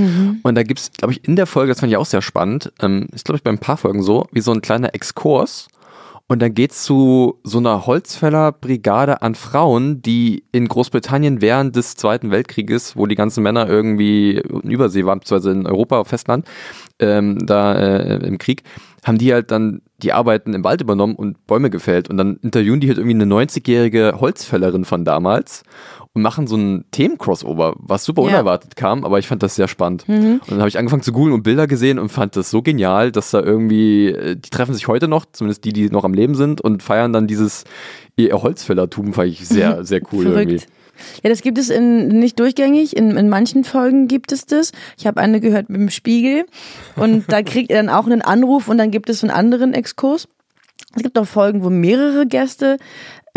Und 0.43 0.55
da 0.55 0.63
gibt 0.63 0.79
es, 0.79 0.91
glaube 0.91 1.13
ich, 1.13 1.27
in 1.27 1.35
der 1.35 1.45
Folge, 1.47 1.71
das 1.71 1.79
fand 1.79 1.91
ich 1.91 1.97
auch 1.97 2.05
sehr 2.05 2.21
spannend, 2.21 2.71
ähm, 2.81 3.07
ist, 3.13 3.25
glaube 3.25 3.37
ich, 3.37 3.43
bei 3.43 3.51
ein 3.51 3.59
paar 3.59 3.77
Folgen 3.77 4.01
so, 4.01 4.27
wie 4.31 4.41
so 4.41 4.51
ein 4.51 4.61
kleiner 4.61 4.95
Exkurs. 4.95 5.67
Und 6.29 6.41
dann 6.41 6.53
geht's 6.53 6.83
zu 6.83 7.39
so 7.43 7.57
einer 7.59 7.85
Holzfällerbrigade 7.85 9.21
an 9.21 9.33
Frauen, 9.33 10.01
die 10.01 10.43
in 10.51 10.67
Großbritannien 10.67 11.39
während 11.41 11.77
des 11.77 11.95
Zweiten 11.95 12.31
Weltkrieges, 12.31 12.97
wo 12.97 13.05
die 13.05 13.15
ganzen 13.15 13.43
Männer 13.43 13.69
irgendwie 13.69 14.37
in 14.37 14.69
Übersee 14.69 15.05
waren, 15.05 15.19
beziehungsweise 15.19 15.51
in 15.51 15.65
Europa 15.65 16.03
Festland, 16.03 16.45
ähm, 16.99 17.45
da 17.45 17.75
äh, 17.75 18.27
im 18.27 18.37
Krieg, 18.39 18.63
haben 19.05 19.17
die 19.17 19.31
halt 19.31 19.51
dann 19.51 19.81
die 19.99 20.11
Arbeiten 20.11 20.53
im 20.53 20.65
Wald 20.65 20.81
übernommen 20.81 21.15
und 21.15 21.47
Bäume 21.47 21.69
gefällt. 21.69 22.09
Und 22.09 22.17
dann 22.17 22.37
interviewen 22.41 22.81
die 22.81 22.89
halt 22.89 22.97
irgendwie 22.97 23.15
eine 23.15 23.33
90-jährige 23.33 24.17
Holzfällerin 24.19 24.83
von 24.83 25.05
damals. 25.05 25.63
Und 26.17 26.23
machen 26.23 26.47
so 26.47 26.57
ein 26.57 26.85
Themen-Crossover, 26.91 27.75
was 27.77 28.03
super 28.03 28.23
Ja. 28.23 28.29
unerwartet 28.29 28.75
kam, 28.75 29.05
aber 29.05 29.19
ich 29.19 29.27
fand 29.27 29.43
das 29.43 29.55
sehr 29.55 29.67
spannend. 29.67 30.07
Mhm. 30.09 30.41
Und 30.41 30.51
dann 30.51 30.59
habe 30.59 30.67
ich 30.67 30.77
angefangen 30.77 31.03
zu 31.03 31.11
googeln 31.11 31.33
und 31.33 31.43
Bilder 31.43 31.67
gesehen 31.67 31.99
und 31.99 32.09
fand 32.09 32.35
das 32.35 32.49
so 32.49 32.61
genial, 32.63 33.11
dass 33.11 33.31
da 33.31 33.41
irgendwie, 33.41 34.07
äh, 34.07 34.35
die 34.35 34.49
treffen 34.49 34.73
sich 34.73 34.87
heute 34.87 35.07
noch, 35.07 35.25
zumindest 35.31 35.63
die, 35.63 35.73
die 35.73 35.89
noch 35.89 36.03
am 36.03 36.13
Leben 36.15 36.33
sind 36.35 36.59
und 36.59 36.81
feiern 36.81 37.13
dann 37.13 37.27
dieses 37.27 37.63
ihr 38.15 38.33
Holzfällertum, 38.41 39.13
fand 39.13 39.29
ich 39.29 39.47
sehr, 39.47 39.85
sehr 39.85 40.01
cool 40.11 40.25
irgendwie. 40.25 40.57
Verrückt. 40.59 40.67
Ja, 41.23 41.29
das 41.29 41.43
gibt 41.43 41.59
es 41.59 41.69
in, 41.69 42.07
nicht 42.07 42.39
durchgängig. 42.39 42.97
In, 42.97 43.15
in 43.17 43.29
manchen 43.29 43.63
Folgen 43.63 44.07
gibt 44.07 44.31
es 44.31 44.47
das. 44.47 44.71
Ich 44.97 45.05
habe 45.05 45.21
eine 45.21 45.39
gehört 45.39 45.69
mit 45.69 45.79
dem 45.79 45.91
Spiegel 45.91 46.45
und 46.95 47.31
da 47.31 47.43
kriegt 47.43 47.69
er 47.69 47.83
dann 47.83 47.93
auch 47.93 48.07
einen 48.07 48.23
Anruf 48.23 48.67
und 48.67 48.79
dann 48.79 48.89
gibt 48.89 49.09
es 49.11 49.23
einen 49.23 49.29
anderen 49.29 49.75
Exkurs. 49.75 50.27
Es 50.95 51.03
gibt 51.03 51.19
auch 51.19 51.27
Folgen, 51.27 51.63
wo 51.63 51.69
mehrere 51.69 52.25
Gäste 52.25 52.77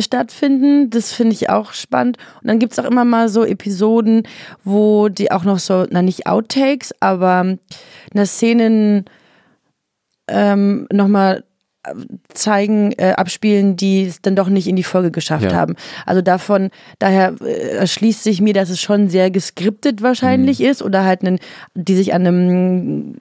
stattfinden. 0.03 0.91
Das 0.91 1.13
finde 1.13 1.35
ich 1.35 1.51
auch 1.51 1.73
spannend. 1.73 2.19
Und 2.41 2.49
dann 2.49 2.59
gibt 2.59 2.73
es 2.73 2.79
auch 2.79 2.85
immer 2.85 3.05
mal 3.05 3.29
so 3.29 3.45
Episoden, 3.45 4.25
wo 4.65 5.09
die 5.09 5.31
auch 5.31 5.45
noch 5.45 5.59
so, 5.59 5.87
na 5.91 6.03
nicht 6.03 6.27
Outtakes, 6.27 6.95
aber 7.01 7.57
eine 8.13 8.27
Szenen 8.27 9.05
ähm, 10.29 10.87
nochmal 10.93 11.45
zeigen, 12.35 12.93
äh, 12.99 13.13
abspielen, 13.17 13.75
die 13.77 14.05
es 14.05 14.21
dann 14.21 14.37
doch 14.37 14.49
nicht 14.49 14.67
in 14.67 14.77
die 14.77 14.83
Folge 14.83 15.11
geschafft 15.11 15.47
Ja. 15.51 15.55
haben. 15.55 15.77
Also 16.05 16.21
davon, 16.21 16.71
daher 16.99 17.35
äh, 17.41 17.77
erschließt 17.77 18.23
sich 18.23 18.41
mir, 18.43 18.53
dass 18.53 18.69
es 18.69 18.81
schon 18.81 19.09
sehr 19.09 19.31
geskriptet 19.31 20.03
wahrscheinlich 20.03 20.59
Mhm. 20.59 20.67
ist 20.67 20.83
oder 20.83 21.05
halt 21.05 21.23
einen, 21.25 21.39
die 21.75 21.97
sich 21.97 22.13
an 22.13 22.27
einem 22.27 23.15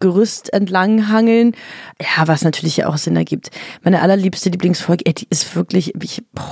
Gerüst 0.00 0.52
entlang 0.52 1.08
hangeln. 1.10 1.52
Ja, 2.00 2.26
was 2.26 2.42
natürlich 2.42 2.78
ja 2.78 2.88
auch 2.88 2.96
Sinn 2.96 3.16
ergibt. 3.16 3.50
Meine 3.82 4.00
allerliebste 4.00 4.48
Lieblingsfolge, 4.48 5.04
ey, 5.06 5.12
die 5.14 5.26
ist 5.28 5.54
wirklich, 5.54 5.92
ich, 6.02 6.22
boah. 6.32 6.42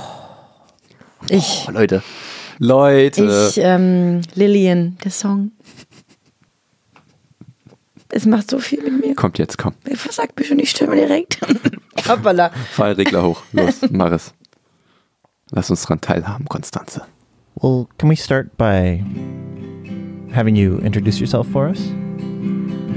ich, 1.29 1.65
Oh, 1.67 1.71
Leute. 1.71 2.03
Leute. 2.59 3.49
ich, 3.49 3.57
ähm, 3.57 4.21
Lillian, 4.35 4.97
der 5.03 5.11
Song. 5.11 5.51
Es 8.09 8.25
macht 8.25 8.49
so 8.49 8.59
viel 8.59 8.81
mit 8.83 9.03
mir. 9.03 9.15
Kommt 9.15 9.37
jetzt, 9.37 9.57
komm. 9.57 9.73
Versagt 9.93 10.39
mir 10.39 10.45
schon 10.45 10.57
die 10.57 10.67
Stimme 10.67 10.95
direkt. 10.95 11.39
Hoppala. 12.07 12.51
Fallregler 12.71 13.23
hoch. 13.23 13.41
Los, 13.51 13.81
mach 13.89 14.11
es. 14.11 14.33
Lass 15.51 15.69
uns 15.69 15.83
dran 15.83 16.01
teilhaben, 16.01 16.47
Konstanze. 16.47 17.01
Well, 17.55 17.87
can 17.97 18.09
we 18.09 18.15
start 18.15 18.57
by 18.57 19.03
having 20.33 20.55
you 20.55 20.79
introduce 20.79 21.19
yourself 21.19 21.47
for 21.47 21.67
us? 21.67 21.79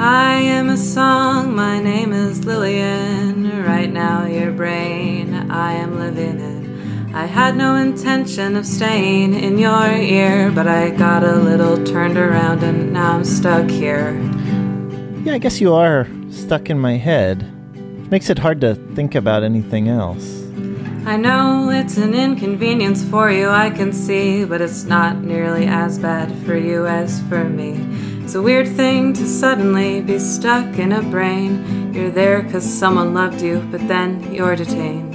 I 0.00 0.34
am 0.34 0.68
a 0.68 0.76
song, 0.76 1.56
my 1.56 1.80
name 1.80 2.12
is 2.12 2.44
Lillian. 2.44 3.64
Right 3.64 3.90
now, 3.90 4.26
your 4.26 4.52
brain 4.52 5.34
I 5.50 5.74
am 5.74 5.98
living 5.98 6.40
in. 6.40 7.12
I 7.14 7.26
had 7.26 7.56
no 7.56 7.74
intention 7.74 8.54
of 8.56 8.64
staying 8.66 9.34
in 9.34 9.58
your 9.58 9.90
ear, 9.90 10.52
but 10.54 10.68
I 10.68 10.90
got 10.90 11.24
a 11.24 11.36
little 11.36 11.82
turned 11.84 12.16
around 12.16 12.62
and 12.62 12.92
now 12.92 13.14
I'm 13.14 13.24
stuck 13.24 13.68
here. 13.70 14.12
Yeah, 15.28 15.34
I 15.34 15.38
guess 15.38 15.60
you 15.60 15.74
are 15.74 16.08
stuck 16.30 16.70
in 16.70 16.78
my 16.78 16.96
head. 16.96 17.44
Makes 18.10 18.30
it 18.30 18.38
hard 18.38 18.62
to 18.62 18.76
think 18.94 19.14
about 19.14 19.42
anything 19.42 19.86
else. 19.86 20.42
I 21.04 21.18
know 21.18 21.68
it's 21.68 21.98
an 21.98 22.14
inconvenience 22.14 23.04
for 23.04 23.30
you, 23.30 23.50
I 23.50 23.68
can 23.68 23.92
see, 23.92 24.46
but 24.46 24.62
it's 24.62 24.84
not 24.84 25.18
nearly 25.18 25.66
as 25.66 25.98
bad 25.98 26.34
for 26.46 26.56
you 26.56 26.86
as 26.86 27.20
for 27.28 27.44
me. 27.44 27.72
It's 28.24 28.36
a 28.36 28.40
weird 28.40 28.68
thing 28.68 29.12
to 29.12 29.26
suddenly 29.26 30.00
be 30.00 30.18
stuck 30.18 30.78
in 30.78 30.92
a 30.92 31.02
brain. 31.02 31.92
You're 31.92 32.10
there 32.10 32.40
because 32.40 32.64
someone 32.64 33.12
loved 33.12 33.42
you, 33.42 33.58
but 33.70 33.86
then 33.86 34.32
you're 34.32 34.56
detained. 34.56 35.14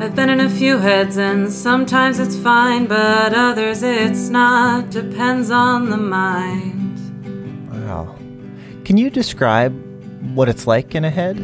I've 0.00 0.14
been 0.14 0.30
in 0.30 0.38
a 0.38 0.48
few 0.48 0.78
heads, 0.78 1.16
and 1.16 1.52
sometimes 1.52 2.20
it's 2.20 2.36
fine, 2.36 2.86
but 2.86 3.34
others 3.34 3.82
it's 3.82 4.28
not. 4.28 4.90
Depends 4.90 5.50
on 5.50 5.90
the 5.90 5.96
mind. 5.96 6.77
Can 8.88 8.96
you 8.96 9.10
describe 9.10 9.74
what 10.34 10.48
it's 10.48 10.66
like 10.66 10.94
in 10.94 11.04
a 11.04 11.10
head? 11.10 11.36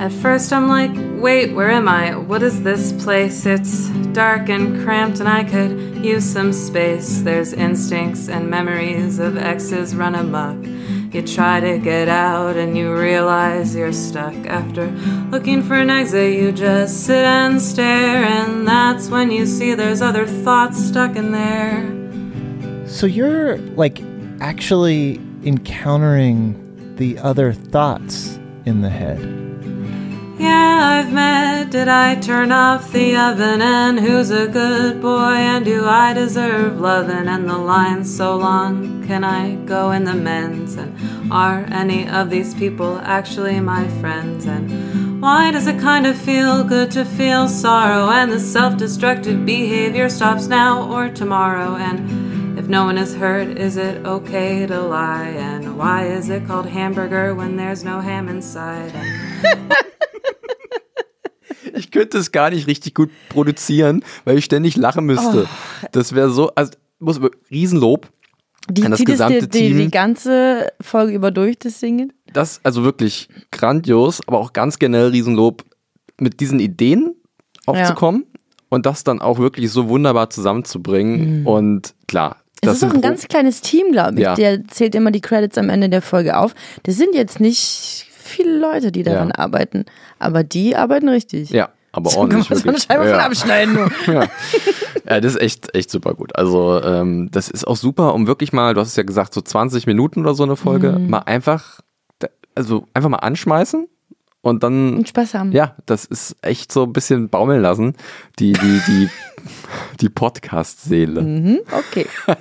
At 0.00 0.10
first, 0.10 0.52
I'm 0.52 0.66
like, 0.66 0.90
wait, 1.22 1.54
where 1.54 1.70
am 1.70 1.86
I? 1.86 2.16
What 2.16 2.42
is 2.42 2.64
this 2.64 2.90
place? 3.04 3.46
It's 3.46 3.88
dark 4.12 4.48
and 4.48 4.82
cramped, 4.82 5.20
and 5.20 5.28
I 5.28 5.44
could 5.44 6.04
use 6.04 6.24
some 6.24 6.52
space. 6.52 7.20
There's 7.20 7.52
instincts 7.52 8.28
and 8.28 8.50
memories 8.50 9.20
of 9.20 9.36
exes 9.36 9.94
run 9.94 10.16
amok. 10.16 10.56
You 11.14 11.22
try 11.22 11.60
to 11.60 11.78
get 11.78 12.08
out, 12.08 12.56
and 12.56 12.76
you 12.76 12.92
realize 12.98 13.76
you're 13.76 13.92
stuck. 13.92 14.34
After 14.46 14.90
looking 15.30 15.62
for 15.62 15.74
an 15.74 15.88
exit, 15.88 16.34
you 16.34 16.50
just 16.50 17.06
sit 17.06 17.24
and 17.24 17.62
stare, 17.62 18.24
and 18.24 18.66
that's 18.66 19.08
when 19.08 19.30
you 19.30 19.46
see 19.46 19.74
there's 19.74 20.02
other 20.02 20.26
thoughts 20.26 20.84
stuck 20.84 21.14
in 21.14 21.30
there. 21.30 22.88
So 22.88 23.06
you're 23.06 23.58
like 23.76 24.02
actually 24.40 25.20
encountering 25.44 26.96
the 26.96 27.18
other 27.18 27.52
thoughts 27.52 28.38
in 28.66 28.82
the 28.82 28.90
head. 28.90 29.18
Yeah, 30.40 31.04
I've 31.04 31.12
met. 31.12 31.70
Did 31.70 31.88
I 31.88 32.14
turn 32.14 32.50
off 32.50 32.92
the 32.92 33.14
oven? 33.14 33.60
And 33.60 34.00
who's 34.00 34.30
a 34.30 34.48
good 34.48 35.02
boy? 35.02 35.34
And 35.34 35.64
do 35.64 35.84
I 35.84 36.14
deserve 36.14 36.80
loving? 36.80 37.28
And 37.28 37.48
the 37.48 37.58
line's 37.58 38.16
so 38.16 38.36
long. 38.36 39.06
Can 39.06 39.22
I 39.22 39.56
go 39.66 39.90
in 39.92 40.04
the 40.04 40.14
men's? 40.14 40.76
And 40.76 41.30
are 41.30 41.66
any 41.70 42.08
of 42.08 42.30
these 42.30 42.54
people 42.54 42.98
actually 43.00 43.60
my 43.60 43.86
friends? 44.00 44.46
And 44.46 45.20
why 45.20 45.50
does 45.50 45.66
it 45.66 45.78
kind 45.78 46.06
of 46.06 46.16
feel 46.16 46.64
good 46.64 46.90
to 46.92 47.04
feel 47.04 47.46
sorrow? 47.46 48.08
And 48.08 48.32
the 48.32 48.40
self 48.40 48.78
destructive 48.78 49.44
behavior 49.44 50.08
stops 50.08 50.46
now 50.46 50.90
or 50.90 51.10
tomorrow? 51.10 51.76
And 51.76 52.19
no 52.70 52.84
one 52.84 52.96
is 52.96 53.16
hurt, 53.16 53.58
is 53.58 53.76
it 53.76 54.06
okay 54.06 54.64
to 54.66 54.80
lie? 54.80 55.34
And 55.36 55.76
why 55.76 56.06
is 56.06 56.30
it 56.30 56.46
called 56.46 56.66
hamburger 56.66 57.34
when 57.36 57.56
there's 57.56 57.84
no 57.84 58.00
ham 58.00 58.28
inside? 58.28 58.92
Ich 61.74 61.90
könnte 61.90 62.18
es 62.18 62.30
gar 62.32 62.50
nicht 62.50 62.66
richtig 62.66 62.94
gut 62.94 63.10
produzieren, 63.28 64.04
weil 64.24 64.38
ich 64.38 64.44
ständig 64.44 64.76
lachen 64.76 65.04
müsste. 65.04 65.48
Das 65.92 66.14
wäre 66.14 66.30
so, 66.30 66.50
also 66.54 66.72
muss 66.98 67.20
Riesenlob. 67.50 68.08
Die 68.68 68.84
An 68.84 68.90
das 68.90 69.04
gesamte 69.04 69.48
die, 69.48 69.68
die, 69.68 69.68
die 69.68 69.80
Team. 69.82 69.90
ganze 69.90 70.68
Folge 70.80 71.14
über 71.14 71.30
durch, 71.30 71.58
das 71.58 71.80
Singen. 71.80 72.12
Das 72.32 72.60
also 72.62 72.84
wirklich 72.84 73.28
grandios, 73.50 74.20
aber 74.26 74.38
auch 74.38 74.52
ganz 74.52 74.78
generell 74.78 75.08
Riesenlob, 75.08 75.64
mit 76.20 76.40
diesen 76.40 76.60
Ideen 76.60 77.14
aufzukommen 77.66 78.26
und 78.68 78.86
das 78.86 79.02
dann 79.02 79.20
auch 79.20 79.38
wirklich 79.38 79.70
so 79.70 79.88
wunderbar 79.88 80.30
zusammenzubringen. 80.30 81.46
Und 81.46 81.94
klar, 82.06 82.36
Es 82.62 82.68
das 82.68 82.76
ist 82.78 82.84
auch 82.84 82.94
ein 82.94 83.00
ganz 83.00 83.26
kleines 83.28 83.60
Team, 83.62 83.92
glaube 83.92 84.14
ich. 84.14 84.20
Ja. 84.20 84.34
Der 84.34 84.66
zählt 84.68 84.94
immer 84.94 85.10
die 85.10 85.20
Credits 85.20 85.56
am 85.58 85.68
Ende 85.70 85.88
der 85.88 86.02
Folge 86.02 86.36
auf. 86.36 86.54
Das 86.82 86.96
sind 86.96 87.14
jetzt 87.14 87.40
nicht 87.40 88.06
viele 88.12 88.58
Leute, 88.58 88.92
die 88.92 89.02
daran 89.02 89.28
Ja. 89.28 89.38
arbeiten, 89.38 89.84
aber 90.18 90.44
die 90.44 90.76
arbeiten 90.76 91.08
richtig. 91.08 91.50
Ja, 91.50 91.70
aber 91.92 92.10
So 92.10 92.20
kann 92.20 92.28
man 92.28 92.36
ordentlich. 92.38 92.58
so 92.62 92.68
eine. 92.68 92.78
Scheibe 92.78 93.06
ja. 93.08 93.14
von 93.14 93.20
abschneiden. 93.20 93.78
Ja. 94.06 94.24
ja, 95.08 95.20
das 95.20 95.34
ist 95.34 95.40
echt, 95.40 95.74
echt 95.74 95.90
super 95.90 96.14
gut. 96.14 96.36
Also, 96.36 96.82
ähm, 96.82 97.30
das 97.32 97.48
ist 97.48 97.66
auch 97.66 97.76
super, 97.76 98.14
um 98.14 98.26
wirklich 98.26 98.52
mal, 98.52 98.74
du 98.74 98.80
hast 98.80 98.88
es 98.88 98.96
ja 98.96 99.02
gesagt, 99.02 99.32
so 99.34 99.40
20 99.40 99.86
Minuten 99.86 100.20
oder 100.20 100.34
so 100.34 100.42
eine 100.42 100.56
Folge, 100.56 100.92
Mhm. 100.92 101.10
mal 101.10 101.20
einfach, 101.20 101.80
also 102.54 102.86
einfach 102.94 103.08
mal 103.08 103.18
anschmeißen 103.18 103.86
und 104.42 104.62
dann. 104.62 104.96
Und 104.96 105.08
Spaß 105.08 105.34
haben. 105.34 105.52
Ja, 105.52 105.76
das 105.86 106.04
ist 106.04 106.36
echt 106.42 106.72
so 106.72 106.84
ein 106.84 106.92
bisschen 106.92 107.28
baumeln 107.28 107.60
lassen, 107.60 107.94
die, 108.38 108.52
die, 108.52 108.80
die, 108.86 109.08
die 110.00 110.08
Podcast-Seele. 110.08 111.22
Mhm, 111.22 111.60
okay. 111.72 112.06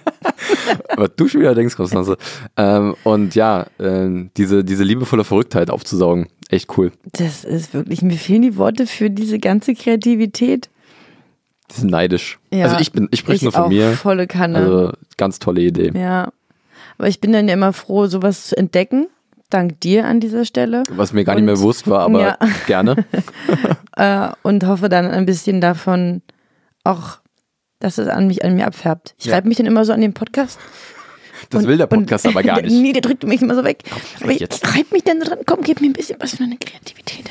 Was 0.95 1.11
du 1.15 1.27
schon 1.27 1.41
wieder 1.41 1.55
denkst, 1.55 1.75
Konstanze. 1.75 2.17
Ähm, 2.57 2.95
und 3.03 3.35
ja, 3.35 3.67
ähm, 3.79 4.31
diese, 4.37 4.63
diese 4.63 4.83
liebevolle 4.83 5.23
Verrücktheit 5.23 5.69
aufzusaugen, 5.69 6.27
echt 6.49 6.77
cool. 6.77 6.91
Das 7.13 7.43
ist 7.43 7.73
wirklich, 7.73 8.01
mir 8.01 8.17
fehlen 8.17 8.41
die 8.41 8.57
Worte 8.57 8.87
für 8.87 9.09
diese 9.09 9.39
ganze 9.39 9.73
Kreativität. 9.73 10.69
Die 11.71 11.81
sind 11.81 11.91
neidisch. 11.91 12.39
Ja, 12.51 12.65
also 12.65 12.77
ich 12.79 12.91
bin, 12.91 13.07
ich 13.11 13.19
spreche 13.19 13.45
nur 13.45 13.51
von 13.51 13.63
auch 13.63 13.69
mir. 13.69 13.91
Volle 13.91 14.25
Kanne. 14.25 14.57
Also 14.57 14.91
ganz 15.17 15.39
tolle 15.39 15.61
Idee. 15.61 15.91
ja. 15.93 16.31
Aber 16.97 17.07
ich 17.07 17.21
bin 17.21 17.31
dann 17.31 17.47
ja 17.47 17.53
immer 17.53 17.71
froh, 17.71 18.07
sowas 18.07 18.47
zu 18.47 18.57
entdecken. 18.57 19.07
Dank 19.49 19.79
dir 19.81 20.05
an 20.05 20.19
dieser 20.19 20.45
Stelle. 20.45 20.83
Was 20.91 21.11
mir 21.13 21.23
gar 21.23 21.33
nicht 21.33 21.41
Und- 21.41 21.45
mehr 21.47 21.55
bewusst 21.55 21.87
war, 21.89 22.01
aber 22.01 22.19
Ja. 22.21 22.37
gerne. 22.67 23.05
Äh, 23.97 24.29
und 24.43 24.65
hoffe 24.65 24.87
dann 24.87 25.07
ein 25.07 25.25
bisschen 25.25 25.59
davon 25.59 26.21
auch, 26.85 27.17
dass 27.79 27.97
es 27.97 28.07
an 28.07 28.27
mich, 28.27 28.45
an 28.45 28.55
mir 28.55 28.65
abfärbt. 28.65 29.13
Ich 29.17 29.25
Ja. 29.25 29.33
reibe 29.35 29.49
mich 29.49 29.57
dann 29.57 29.65
immer 29.65 29.83
so 29.83 29.91
an 29.91 29.99
den 29.99 30.13
Podcast. 30.13 30.57
Das 31.49 31.63
und, 31.63 31.67
will 31.67 31.77
der 31.77 31.87
Podcast 31.87 32.25
und, 32.25 32.31
aber 32.31 32.43
gar 32.43 32.61
nicht. 32.61 32.71
Nee, 32.71 32.93
der 32.93 33.01
drückt 33.01 33.23
mich 33.25 33.41
immer 33.41 33.55
so 33.55 33.65
weg. 33.65 33.83
Aber 34.21 34.31
ich, 34.31 34.39
jetzt. 34.39 34.63
ich 34.63 34.73
reibe 34.75 34.87
mich 34.93 35.03
dann 35.03 35.19
so 35.19 35.27
dran. 35.27 35.39
Komm, 35.45 35.63
gib 35.63 35.81
mir 35.81 35.87
ein 35.87 35.93
bisschen 35.93 36.15
was 36.21 36.35
für 36.35 36.43
eine 36.43 36.55
Kreativität. 36.57 37.25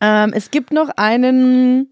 ähm, 0.00 0.32
es 0.34 0.52
gibt 0.52 0.72
noch 0.72 0.88
einen 0.96 1.88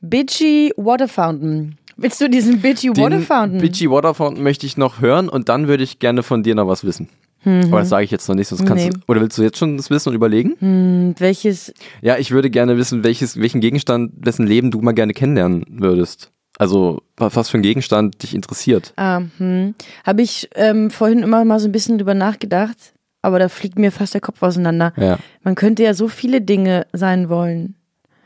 Bitchy 0.00 0.72
Water 0.76 1.08
Fountain. 1.08 1.76
Willst 1.96 2.20
du 2.20 2.28
diesen 2.28 2.60
Bitchy 2.60 2.90
Water 2.96 3.20
Fountain? 3.20 3.60
Bitchy 3.60 3.90
Water 3.90 4.14
Fountain 4.14 4.42
möchte 4.44 4.66
ich 4.66 4.76
noch 4.76 5.00
hören 5.00 5.28
und 5.28 5.48
dann 5.48 5.66
würde 5.66 5.82
ich 5.82 5.98
gerne 5.98 6.22
von 6.22 6.42
dir 6.42 6.54
noch 6.54 6.68
was 6.68 6.84
wissen. 6.84 7.08
Aber 7.46 7.78
das 7.80 7.88
sage 7.88 8.04
ich 8.04 8.10
jetzt 8.10 8.28
noch 8.28 8.34
nicht, 8.34 8.48
sonst 8.48 8.66
kannst 8.66 8.84
Nee. 8.84 8.90
du. 8.90 8.98
Oder 9.06 9.20
willst 9.20 9.38
du 9.38 9.42
jetzt 9.42 9.58
schon 9.58 9.76
das 9.76 9.88
wissen 9.90 10.08
und 10.10 10.14
überlegen? 10.16 10.52
Und 10.60 11.14
welches? 11.18 11.72
Ja, 12.02 12.16
ich 12.18 12.32
würde 12.32 12.50
gerne 12.50 12.76
wissen, 12.76 13.04
welches, 13.04 13.40
welchen 13.40 13.60
Gegenstand, 13.60 14.12
wessen 14.16 14.46
Leben 14.46 14.70
du 14.70 14.80
mal 14.80 14.92
gerne 14.92 15.12
kennenlernen 15.12 15.64
würdest. 15.68 16.30
Also 16.58 17.02
wa- 17.16 17.30
was 17.32 17.50
für 17.50 17.58
ein 17.58 17.62
Gegenstand 17.62 18.22
dich 18.22 18.34
interessiert. 18.34 18.92
Ah, 18.96 19.22
hm. 19.38 19.74
Habe 20.04 20.22
ich 20.22 20.48
ähm, 20.54 20.90
vorhin 20.90 21.20
immer 21.20 21.44
mal 21.44 21.60
so 21.60 21.68
ein 21.68 21.72
bisschen 21.72 21.98
drüber 21.98 22.14
nachgedacht, 22.14 22.94
aber 23.22 23.38
da 23.38 23.48
fliegt 23.48 23.78
mir 23.78 23.92
fast 23.92 24.14
der 24.14 24.20
Kopf 24.20 24.42
auseinander. 24.42 24.92
Ja. 24.96 25.18
Man 25.44 25.54
könnte 25.54 25.82
ja 25.82 25.94
so 25.94 26.08
viele 26.08 26.40
Dinge 26.40 26.86
sein 26.92 27.28
wollen. 27.28 27.74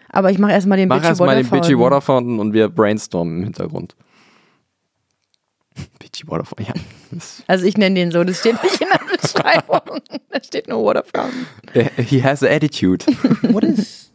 Aber 0.08 0.30
ich 0.30 0.38
mache 0.38 0.52
erstmal 0.52 0.78
den 0.78 0.88
Mach 0.88 0.96
Bitchy 0.96 1.08
erstmal 1.08 1.36
den 1.36 1.44
Water 1.46 1.56
Bitchy 1.56 1.72
Fountain. 1.74 1.80
Water 1.92 2.00
Fountain 2.00 2.38
und 2.40 2.52
wir 2.52 2.68
brainstormen 2.68 3.38
im 3.38 3.44
Hintergrund. 3.44 3.94
Bitchy 5.98 6.26
Water 6.26 6.44
Fountain, 6.44 6.74
ja. 7.12 7.20
Also 7.48 7.64
ich 7.66 7.76
nenne 7.76 7.94
den 7.96 8.10
so, 8.10 8.22
das 8.24 8.38
steht 8.40 8.62
nicht 8.62 8.80
in 8.80 8.88
der 8.88 9.16
Beschreibung. 9.20 10.00
da 10.30 10.42
steht 10.42 10.68
nur 10.68 10.84
Water 10.84 11.04
Fountain. 11.04 11.46
Äh, 11.74 12.02
He 12.02 12.22
has 12.22 12.42
an 12.42 12.50
attitude. 12.50 13.04
what 13.52 13.64
is 13.64 14.10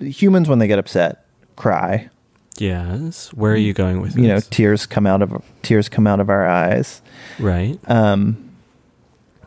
humans 0.00 0.48
when 0.48 0.58
they 0.58 0.68
get 0.68 0.78
upset 0.78 1.18
cry? 1.56 2.08
Yes. 2.58 3.30
Where 3.34 3.52
are 3.52 3.56
you 3.56 3.72
going 3.72 4.00
with 4.02 4.16
You 4.16 4.26
know, 4.28 4.40
tears 4.40 4.86
come 4.86 5.06
out 5.06 5.22
of 5.22 5.30
tears 5.62 5.88
come 5.88 6.06
out 6.08 6.20
of 6.20 6.28
our 6.28 6.46
eyes. 6.46 7.02
right. 7.38 7.78
Um, 7.88 8.36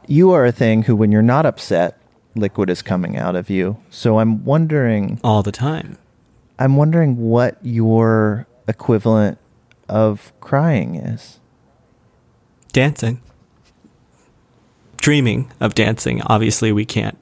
you 0.07 0.31
are 0.31 0.45
a 0.45 0.51
thing 0.51 0.83
who, 0.83 0.95
when 0.95 1.11
you're 1.11 1.21
not 1.21 1.45
upset, 1.45 1.97
liquid 2.35 2.69
is 2.69 2.81
coming 2.81 3.17
out 3.17 3.35
of 3.35 3.49
you. 3.49 3.77
So 3.89 4.19
I'm 4.19 4.43
wondering, 4.45 5.19
All 5.23 5.43
the 5.43 5.51
time. 5.51 5.97
I'm 6.57 6.75
wondering 6.77 7.17
what 7.17 7.57
your 7.63 8.45
equivalent 8.67 9.37
of 9.89 10.31
crying 10.39 10.95
is. 10.95 11.39
Dancing. 12.71 13.21
Dreaming 14.97 15.51
of 15.59 15.75
dancing. 15.75 16.21
Obviously, 16.21 16.71
we 16.71 16.85
can't 16.85 17.17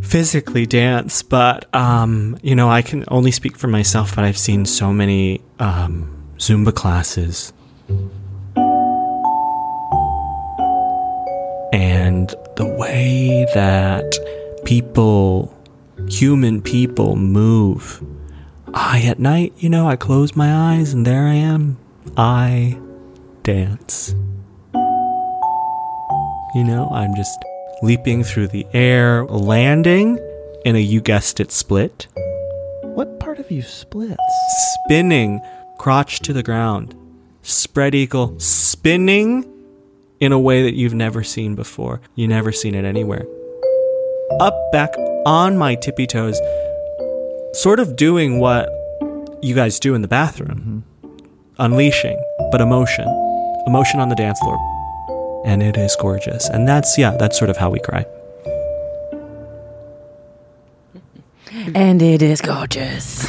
physically 0.00 0.66
dance, 0.66 1.22
but 1.22 1.72
um, 1.74 2.38
you 2.42 2.54
know, 2.54 2.70
I 2.70 2.82
can 2.82 3.04
only 3.08 3.30
speak 3.30 3.56
for 3.56 3.68
myself. 3.68 4.16
But 4.16 4.24
I've 4.24 4.38
seen 4.38 4.64
so 4.64 4.92
many 4.92 5.42
um, 5.58 6.10
Zumba 6.38 6.74
classes, 6.74 7.52
and 11.72 12.34
the 12.56 12.74
way 12.78 13.46
that 13.54 14.10
people, 14.64 15.54
human 16.08 16.62
people, 16.62 17.16
move. 17.16 18.02
I 18.72 19.02
at 19.02 19.20
night, 19.20 19.52
you 19.58 19.68
know, 19.68 19.86
I 19.86 19.94
close 19.96 20.34
my 20.34 20.74
eyes 20.74 20.92
and 20.92 21.06
there 21.06 21.28
I 21.28 21.34
am. 21.34 21.76
I 22.16 22.78
dance. 23.44 24.14
You 26.54 26.64
know, 26.64 26.88
I'm 26.92 27.14
just 27.16 27.44
leaping 27.82 28.22
through 28.22 28.48
the 28.48 28.66
air, 28.72 29.24
landing 29.26 30.18
in 30.64 30.76
a 30.76 30.78
you 30.78 31.00
guessed 31.00 31.40
it 31.40 31.50
split, 31.52 32.06
What 32.82 33.18
part 33.20 33.38
of 33.38 33.50
you 33.50 33.60
splits? 33.62 34.16
spinning 34.86 35.40
crotch 35.78 36.20
to 36.20 36.32
the 36.32 36.42
ground, 36.42 36.94
spread 37.42 37.94
eagle, 37.94 38.38
spinning 38.38 39.44
in 40.20 40.32
a 40.32 40.38
way 40.38 40.62
that 40.62 40.74
you've 40.74 40.94
never 40.94 41.22
seen 41.24 41.54
before. 41.54 42.00
You 42.14 42.28
never 42.28 42.52
seen 42.52 42.74
it 42.74 42.84
anywhere. 42.84 43.26
Up 44.40 44.56
back 44.72 44.94
on 45.26 45.58
my 45.58 45.74
tippy 45.74 46.06
toes, 46.06 46.40
sort 47.52 47.80
of 47.80 47.96
doing 47.96 48.38
what 48.38 48.70
you 49.42 49.54
guys 49.54 49.78
do 49.80 49.94
in 49.94 50.02
the 50.02 50.08
bathroom. 50.08 50.84
Mm-hmm. 51.02 51.18
Unleashing, 51.58 52.22
but 52.50 52.60
emotion. 52.60 53.06
Emotion 53.66 54.00
on 54.00 54.08
the 54.08 54.14
dance 54.14 54.38
floor. 54.40 54.58
And 55.44 55.62
it 55.62 55.76
is 55.76 55.94
gorgeous. 55.96 56.48
And 56.48 56.66
that's 56.66 56.96
yeah, 56.96 57.16
that's 57.16 57.38
sort 57.38 57.50
of 57.50 57.56
how 57.58 57.70
we 57.70 57.78
cry. 57.78 58.06
And 61.74 62.02
it 62.02 62.22
is 62.22 62.40
gorgeous. 62.40 63.28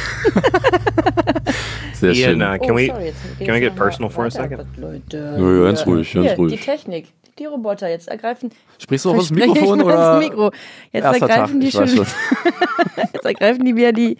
Sehr 1.94 2.14
schön. 2.14 2.40
Ian, 2.40 2.42
uh, 2.42 2.58
can 2.58 2.74
we 2.74 2.90
Oh, 2.90 2.94
sorry, 2.94 3.06
jetzt 3.06 3.38
can 3.38 3.54
we 3.54 3.60
get 3.60 3.76
personal 3.76 4.10
for 4.10 4.26
a 4.26 4.30
second? 4.30 4.66
Leute. 4.76 5.36
Ja, 5.38 5.64
ganz 5.64 5.86
ruhig, 5.86 6.12
ganz 6.12 6.26
Hier, 6.26 6.36
ruhig. 6.36 6.52
Die 6.52 6.58
Technik, 6.58 7.06
die 7.38 7.46
Roboter 7.46 7.88
jetzt 7.88 8.08
ergreifen. 8.08 8.50
Sprichst 8.78 9.04
du 9.04 9.10
auch 9.10 9.14
ins 9.14 9.30
Mikrofon 9.30 9.82
oder? 9.82 10.16
ins 10.16 10.28
Mikro. 10.28 10.52
Jetzt 10.92 11.04
ergreifen 11.04 11.60
Tag, 11.60 11.60
die 11.60 11.70
schon, 11.70 11.86
jetzt 13.14 13.24
ergreifen 13.24 13.64
die 13.64 13.76
wieder 13.76 13.92
die, 13.92 14.18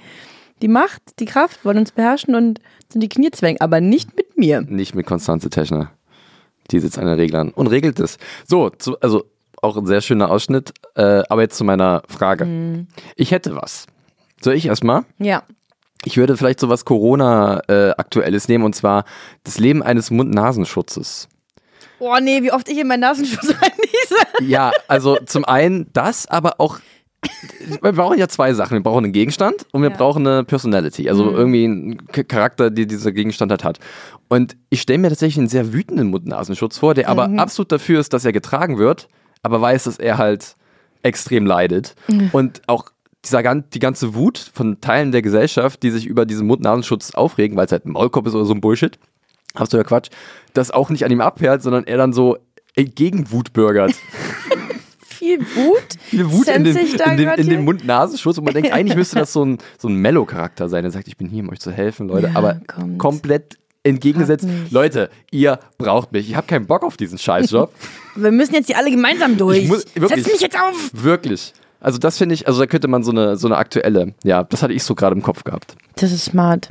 die 0.62 0.68
Macht, 0.68 1.02
die 1.18 1.26
Kraft, 1.26 1.64
wollen 1.64 1.78
uns 1.78 1.92
beherrschen 1.92 2.34
und 2.34 2.60
sind 2.90 3.02
die 3.02 3.08
Knie 3.08 3.30
zwängen, 3.30 3.60
aber 3.60 3.80
nicht 3.80 4.16
mit 4.16 4.38
mir. 4.38 4.62
Nicht 4.62 4.94
mit 4.94 5.06
Konstanze 5.06 5.50
Techner. 5.50 5.90
Die 6.70 6.80
sitzt 6.80 6.98
an 6.98 7.06
den 7.06 7.14
Reglern 7.14 7.50
und 7.50 7.66
regelt 7.68 8.00
es. 8.00 8.18
So, 8.46 8.70
zu, 8.70 8.98
also 9.00 9.24
auch 9.62 9.76
ein 9.76 9.86
sehr 9.86 10.00
schöner 10.00 10.30
Ausschnitt. 10.30 10.72
Äh, 10.94 11.22
aber 11.28 11.42
jetzt 11.42 11.56
zu 11.56 11.64
meiner 11.64 12.02
Frage. 12.08 12.44
Mhm. 12.44 12.88
Ich 13.16 13.30
hätte 13.30 13.54
was. 13.54 13.86
Soll 14.40 14.54
ich 14.54 14.66
erstmal? 14.66 15.04
Ja. 15.18 15.42
Ich 16.04 16.16
würde 16.16 16.36
vielleicht 16.36 16.60
so 16.60 16.68
was 16.68 16.84
Corona-Aktuelles 16.84 18.48
nehmen 18.48 18.64
und 18.64 18.74
zwar 18.74 19.04
das 19.44 19.58
Leben 19.58 19.82
eines 19.82 20.10
Mund-Nasenschutzes. 20.10 21.28
Oh 21.98 22.16
nee, 22.20 22.42
wie 22.42 22.52
oft 22.52 22.68
ich 22.68 22.78
in 22.78 22.86
meinen 22.86 23.00
Nasenschutz 23.00 23.48
reinniese. 23.62 24.50
Ja, 24.50 24.72
also 24.88 25.18
zum 25.24 25.44
einen 25.44 25.90
das, 25.92 26.26
aber 26.26 26.60
auch. 26.60 26.78
Wir 27.82 27.92
brauchen 27.92 28.18
ja 28.18 28.28
zwei 28.28 28.52
Sachen. 28.54 28.76
Wir 28.76 28.82
brauchen 28.82 29.04
einen 29.04 29.12
Gegenstand 29.12 29.66
und 29.72 29.82
wir 29.82 29.90
Ja. 29.90 29.96
brauchen 29.96 30.26
eine 30.26 30.44
Personality, 30.44 31.08
also 31.08 31.32
irgendwie 31.32 31.64
einen 31.64 32.06
Charakter, 32.08 32.70
die 32.70 32.86
dieser 32.86 33.12
Gegenstand 33.12 33.50
halt 33.50 33.64
hat. 33.64 33.78
Und 34.28 34.56
ich 34.70 34.80
stelle 34.82 34.98
mir 34.98 35.08
tatsächlich 35.08 35.38
einen 35.38 35.48
sehr 35.48 35.72
wütenden 35.72 36.08
Mund-Nasenschutz 36.10 36.78
vor, 36.78 36.94
der 36.94 37.08
aber 37.08 37.28
absolut 37.38 37.72
dafür 37.72 38.00
ist, 38.00 38.12
dass 38.12 38.24
er 38.24 38.32
getragen 38.32 38.78
wird, 38.78 39.08
aber 39.42 39.60
weiß, 39.60 39.84
dass 39.84 39.98
er 39.98 40.18
halt 40.18 40.56
extrem 41.02 41.46
leidet. 41.46 41.94
Und 42.32 42.62
auch 42.68 42.86
dieser, 43.24 43.42
die 43.56 43.78
ganze 43.80 44.14
Wut 44.14 44.38
von 44.54 44.80
Teilen 44.80 45.10
der 45.10 45.22
Gesellschaft, 45.22 45.82
die 45.82 45.90
sich 45.90 46.06
über 46.06 46.26
diesen 46.26 46.46
Mund-Nasenschutz 46.46 47.14
aufregen, 47.14 47.56
weil 47.56 47.66
es 47.66 47.72
halt 47.72 47.86
ein 47.86 47.92
Maulkorb 47.92 48.26
ist 48.28 48.34
oder 48.34 48.44
so 48.44 48.54
ein 48.54 48.60
Bullshit, 48.60 48.98
absoluter 49.54 49.88
Quatsch, 49.88 50.10
das 50.54 50.70
auch 50.70 50.90
nicht 50.90 51.04
an 51.04 51.10
ihm 51.10 51.20
abperlt, 51.20 51.62
sondern 51.62 51.84
er 51.84 51.96
dann 51.96 52.12
so 52.12 52.36
gegen 52.76 53.30
Wut 53.32 53.52
bürgert. 53.52 53.94
Viel 55.26 55.40
Wut. 55.40 55.86
Viel 56.00 56.30
Wut 56.30 56.48
in, 56.48 56.64
den, 56.64 56.76
in, 56.76 56.86
den, 56.96 57.18
in 57.18 57.36
den 57.36 57.46
hier? 57.46 57.58
Mund-Nasenschutz 57.60 58.38
und 58.38 58.44
man 58.44 58.54
denkt, 58.54 58.72
eigentlich 58.72 58.96
müsste 58.96 59.16
das 59.18 59.32
so 59.32 59.44
ein, 59.44 59.58
so 59.78 59.88
ein 59.88 59.96
Mellow-Charakter 59.96 60.68
sein, 60.68 60.82
der 60.82 60.92
sagt, 60.92 61.08
ich 61.08 61.16
bin 61.16 61.28
hier, 61.28 61.42
um 61.42 61.50
euch 61.50 61.58
zu 61.58 61.72
helfen, 61.72 62.08
Leute, 62.08 62.28
Ja, 62.28 62.36
aber 62.36 62.60
kommt. 62.66 62.98
komplett 62.98 63.58
entgegengesetzt. 63.82 64.46
Leute, 64.70 65.10
ihr 65.30 65.58
braucht 65.78 66.12
mich, 66.12 66.28
ich 66.28 66.36
habe 66.36 66.46
keinen 66.46 66.66
Bock 66.66 66.84
auf 66.84 66.96
diesen 66.96 67.18
Scheißjob. 67.18 67.72
Wir 68.16 68.32
müssen 68.32 68.54
jetzt 68.54 68.68
die 68.68 68.74
alle 68.74 68.90
gemeinsam 68.90 69.36
durch. 69.36 69.68
Muss- 69.68 69.84
wirklich. 69.94 70.24
Setz 70.24 70.32
mich 70.32 70.40
jetzt 70.40 70.58
auf. 70.58 70.90
Wirklich. 70.92 71.52
Also 71.80 71.98
das 71.98 72.18
finde 72.18 72.34
ich, 72.34 72.48
also 72.48 72.58
da 72.60 72.66
könnte 72.66 72.88
man 72.88 73.04
so 73.04 73.12
eine, 73.12 73.36
so 73.36 73.46
eine 73.46 73.56
aktuelle, 73.56 74.14
ja, 74.24 74.42
das 74.42 74.62
hatte 74.62 74.72
ich 74.72 74.82
so 74.82 74.94
gerade 74.94 75.14
im 75.14 75.22
Kopf 75.22 75.44
gehabt. 75.44 75.76
Das 75.96 76.10
ist 76.10 76.24
smart. 76.24 76.70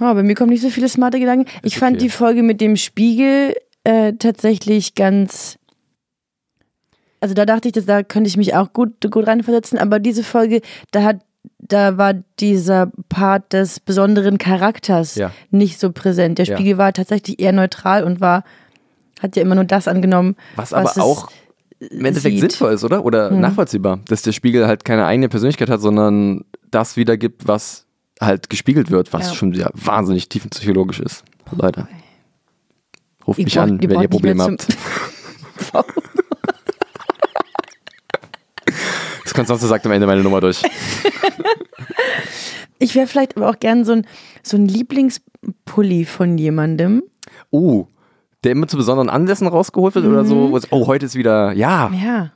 Oh, 0.00 0.14
bei 0.14 0.22
mir 0.22 0.34
kommen 0.34 0.50
nicht 0.50 0.62
so 0.62 0.70
viele 0.70 0.88
smarte 0.88 1.18
Gedanken. 1.18 1.50
Ich 1.62 1.78
fand 1.78 1.96
okay. 1.96 2.04
die 2.04 2.10
Folge 2.10 2.42
mit 2.42 2.60
dem 2.60 2.76
Spiegel 2.76 3.54
äh, 3.84 4.12
tatsächlich 4.18 4.94
ganz. 4.94 5.57
Also 7.20 7.34
da 7.34 7.44
dachte 7.46 7.68
ich, 7.68 7.72
dass 7.72 7.86
da 7.86 8.02
könnte 8.02 8.28
ich 8.28 8.36
mich 8.36 8.54
auch 8.54 8.72
gut, 8.72 8.92
gut 9.10 9.26
reinversetzen, 9.26 9.78
aber 9.78 9.98
diese 9.98 10.22
Folge, 10.22 10.60
da 10.92 11.02
hat, 11.02 11.16
da 11.58 11.96
war 11.98 12.14
dieser 12.38 12.90
Part 13.08 13.52
des 13.52 13.80
besonderen 13.80 14.38
Charakters 14.38 15.16
Ja. 15.16 15.32
nicht 15.50 15.80
so 15.80 15.90
präsent. 15.92 16.38
Der 16.38 16.46
Ja. 16.46 16.56
Spiegel 16.56 16.78
war 16.78 16.92
tatsächlich 16.92 17.40
eher 17.40 17.52
neutral 17.52 18.04
und 18.04 18.20
war, 18.20 18.44
hat 19.20 19.34
ja 19.36 19.42
immer 19.42 19.54
nur 19.56 19.64
das 19.64 19.88
angenommen. 19.88 20.36
Was 20.56 20.72
aber 20.72 20.88
es 20.90 20.98
auch 20.98 21.28
im 21.80 22.04
Endeffekt 22.04 22.34
sieht. 22.38 22.52
sinnvoll 22.52 22.72
ist, 22.72 22.84
oder? 22.84 23.04
Oder 23.04 23.30
nachvollziehbar, 23.30 24.00
dass 24.08 24.22
der 24.22 24.32
Spiegel 24.32 24.66
halt 24.66 24.84
keine 24.84 25.04
eigene 25.06 25.28
Persönlichkeit 25.28 25.70
hat, 25.70 25.80
sondern 25.80 26.44
das 26.70 26.96
wiedergibt, 26.96 27.46
was 27.48 27.84
halt 28.20 28.50
gespiegelt 28.50 28.90
wird, 28.90 29.12
was 29.12 29.28
Ja. 29.28 29.34
schon 29.34 29.52
wieder 29.52 29.70
wahnsinnig 29.74 30.28
tiefenpsychologisch 30.28 31.00
ist. 31.00 31.24
Leute. 31.52 31.86
Ruft 33.26 33.38
Ihr 33.38 33.44
mich 33.44 33.54
braucht- 33.54 33.68
an, 33.70 33.80
wenn 33.82 34.00
ihr 34.02 34.08
Probleme 34.08 34.42
habt. 34.44 34.66
Das 39.24 39.27
Konstanze 39.38 39.66
sagt 39.68 39.86
am 39.86 39.92
Ende 39.92 40.06
meine 40.06 40.22
Nummer 40.22 40.40
durch. 40.40 40.62
Ich 42.80 42.94
wäre 42.94 43.08
vielleicht 43.08 43.36
aber 43.36 43.48
auch 43.50 43.58
gern 43.58 43.84
so 43.84 43.92
ein, 43.92 44.06
so 44.44 44.56
ein 44.56 44.66
Lieblingspulli 44.68 46.04
von 46.04 46.38
jemandem. 46.38 47.02
Oh, 47.50 47.86
der 48.44 48.52
immer 48.52 48.68
zu 48.68 48.76
besonderen 48.76 49.08
Anlässen 49.10 49.48
rausgeholt 49.48 49.96
wird 49.96 50.06
oder 50.06 50.24
so. 50.24 50.56
es- 50.56 50.68
Oh, 50.70 50.86
heute 50.86 51.06
ist 51.06 51.16
wieder, 51.16 51.52
ja. 51.54 51.90
Ja. 51.92 52.30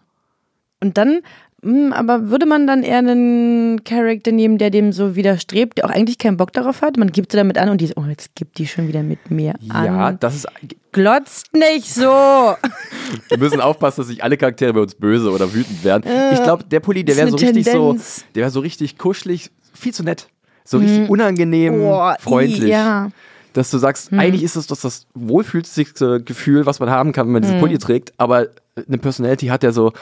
Und 0.80 0.98
dann, 0.98 1.20
aber 1.64 2.28
würde 2.28 2.44
man 2.44 2.66
dann 2.66 2.82
eher 2.82 2.98
einen 2.98 3.84
Charakter 3.84 4.32
nehmen, 4.32 4.58
der 4.58 4.70
dem 4.70 4.92
so 4.92 5.14
widerstrebt, 5.14 5.78
der 5.78 5.84
auch 5.84 5.90
eigentlich 5.90 6.18
keinen 6.18 6.36
Bock 6.36 6.52
darauf 6.52 6.82
hat? 6.82 6.96
Man 6.96 7.12
gibt 7.12 7.30
sie 7.30 7.38
damit 7.38 7.56
an 7.56 7.68
und 7.68 7.80
die 7.80 7.86
so, 7.86 7.94
oh, 7.96 8.04
jetzt 8.08 8.34
gibt 8.34 8.58
die 8.58 8.66
schon 8.66 8.88
wieder 8.88 9.04
mit 9.04 9.30
mir 9.30 9.54
an. 9.68 9.84
Ja, 9.84 10.12
das 10.12 10.34
ist. 10.34 10.46
Glotzt 10.90 11.54
nicht 11.54 11.86
so. 11.86 12.02
Wir 13.28 13.38
müssen 13.38 13.60
aufpassen, 13.62 14.02
dass 14.02 14.08
nicht 14.08 14.22
alle 14.22 14.36
Charaktere 14.36 14.74
bei 14.74 14.80
uns 14.80 14.94
böse 14.94 15.30
oder 15.30 15.54
wütend 15.54 15.82
werden. 15.84 16.04
Ich 16.34 16.42
glaube, 16.42 16.64
der 16.64 16.80
Pulli, 16.80 17.02
der 17.02 17.16
wäre 17.16 17.30
so 17.30 17.36
richtig 17.36 17.64
Tendenz. 17.64 18.16
so, 18.16 18.22
der 18.34 18.40
wäre 18.42 18.50
so 18.50 18.60
richtig 18.60 18.98
kuschelig, 18.98 19.50
viel 19.72 19.94
zu 19.94 20.02
nett. 20.02 20.28
So 20.64 20.78
richtig 20.78 21.08
unangenehm, 21.08 21.78
Boah, 21.78 22.16
freundlich. 22.20 22.68
ja. 22.68 23.08
Dass 23.54 23.70
du 23.70 23.78
sagst, 23.78 24.12
eigentlich 24.12 24.42
ist 24.42 24.56
es 24.56 24.66
das, 24.66 24.80
das 24.80 25.06
wohlfühlsigste 25.14 26.22
Gefühl, 26.22 26.66
was 26.66 26.78
man 26.80 26.90
haben 26.90 27.12
kann, 27.12 27.26
wenn 27.26 27.32
man 27.32 27.42
diesen 27.42 27.58
Pulli 27.60 27.78
trägt, 27.78 28.12
aber 28.18 28.48
eine 28.76 28.98
Personality 28.98 29.46
hat 29.46 29.62
der 29.62 29.72
so, 29.72 29.92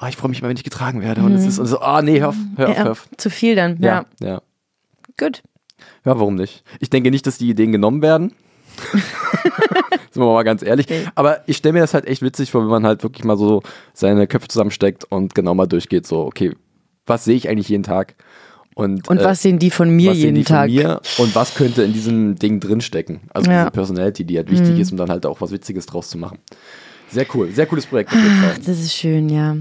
ah, 0.00 0.08
ich 0.08 0.16
freue 0.16 0.30
mich 0.30 0.42
mal, 0.42 0.48
wenn 0.48 0.56
ich 0.56 0.64
getragen 0.64 1.02
werde. 1.02 1.22
Und 1.22 1.34
es 1.34 1.46
ist 1.46 1.58
und 1.58 1.66
so, 1.66 1.80
ah, 1.80 2.02
nee, 2.02 2.20
hör 2.20 2.30
auf, 2.30 2.36
hör 2.56 2.68
auf, 2.70 2.76
hör 2.76 2.84
ja 2.84 2.90
auf. 2.90 3.08
zu 3.16 3.30
viel 3.30 3.54
dann. 3.54 3.78
Ja. 3.80 4.06
Ja, 4.20 4.26
ja. 4.28 4.42
Gut. 5.18 5.42
Ja, 6.04 6.18
warum 6.18 6.34
nicht? 6.34 6.64
Ich 6.80 6.90
denke 6.90 7.10
nicht, 7.10 7.26
dass 7.26 7.38
die 7.38 7.48
Ideen 7.50 7.72
genommen 7.72 8.02
werden. 8.02 8.32
Sind 10.10 10.22
wir 10.22 10.32
mal 10.32 10.42
ganz 10.42 10.62
ehrlich. 10.62 10.86
Okay. 10.86 11.04
Aber 11.14 11.40
ich 11.46 11.56
stelle 11.58 11.74
mir 11.74 11.80
das 11.80 11.94
halt 11.94 12.06
echt 12.06 12.22
witzig 12.22 12.50
vor, 12.50 12.62
wenn 12.62 12.68
man 12.70 12.86
halt 12.86 13.02
wirklich 13.02 13.24
mal 13.24 13.36
so 13.36 13.62
seine 13.92 14.26
Köpfe 14.26 14.48
zusammensteckt 14.48 15.04
und 15.04 15.34
genau 15.34 15.54
mal 15.54 15.66
durchgeht, 15.66 16.06
so, 16.06 16.20
okay, 16.22 16.54
was 17.06 17.24
sehe 17.24 17.36
ich 17.36 17.48
eigentlich 17.48 17.68
jeden 17.68 17.82
Tag? 17.82 18.14
Und, 18.74 19.08
Und 19.08 19.18
äh, 19.18 19.24
was 19.24 19.42
sehen 19.42 19.58
die 19.58 19.70
von 19.70 19.90
mir 19.90 20.10
was 20.12 20.16
sehen 20.18 20.36
jeden 20.36 20.46
Tag? 20.46 20.70
mir 20.70 21.00
und 21.18 21.34
was 21.34 21.54
könnte 21.54 21.82
in 21.82 21.92
diesem 21.92 22.36
Ding 22.36 22.60
drinstecken? 22.60 23.20
Also 23.34 23.50
Ja. 23.50 23.56
Mhm. 23.58 23.62
diese 23.64 23.70
Personality, 23.72 24.24
die 24.24 24.36
halt 24.38 24.50
wichtig 24.50 24.78
ist, 24.78 24.90
um 24.92 24.96
dann 24.96 25.10
halt 25.10 25.26
auch 25.26 25.40
was 25.40 25.50
Witziges 25.50 25.86
draus 25.86 26.08
zu 26.08 26.18
machen. 26.18 26.38
Sehr 27.10 27.26
cool, 27.34 27.50
sehr 27.50 27.66
cooles 27.66 27.86
Projekt. 27.86 28.12
Jeden 28.12 28.26
Fall. 28.40 28.54
Das 28.64 28.78
ist 28.78 28.94
schön, 28.94 29.28
ja. 29.28 29.56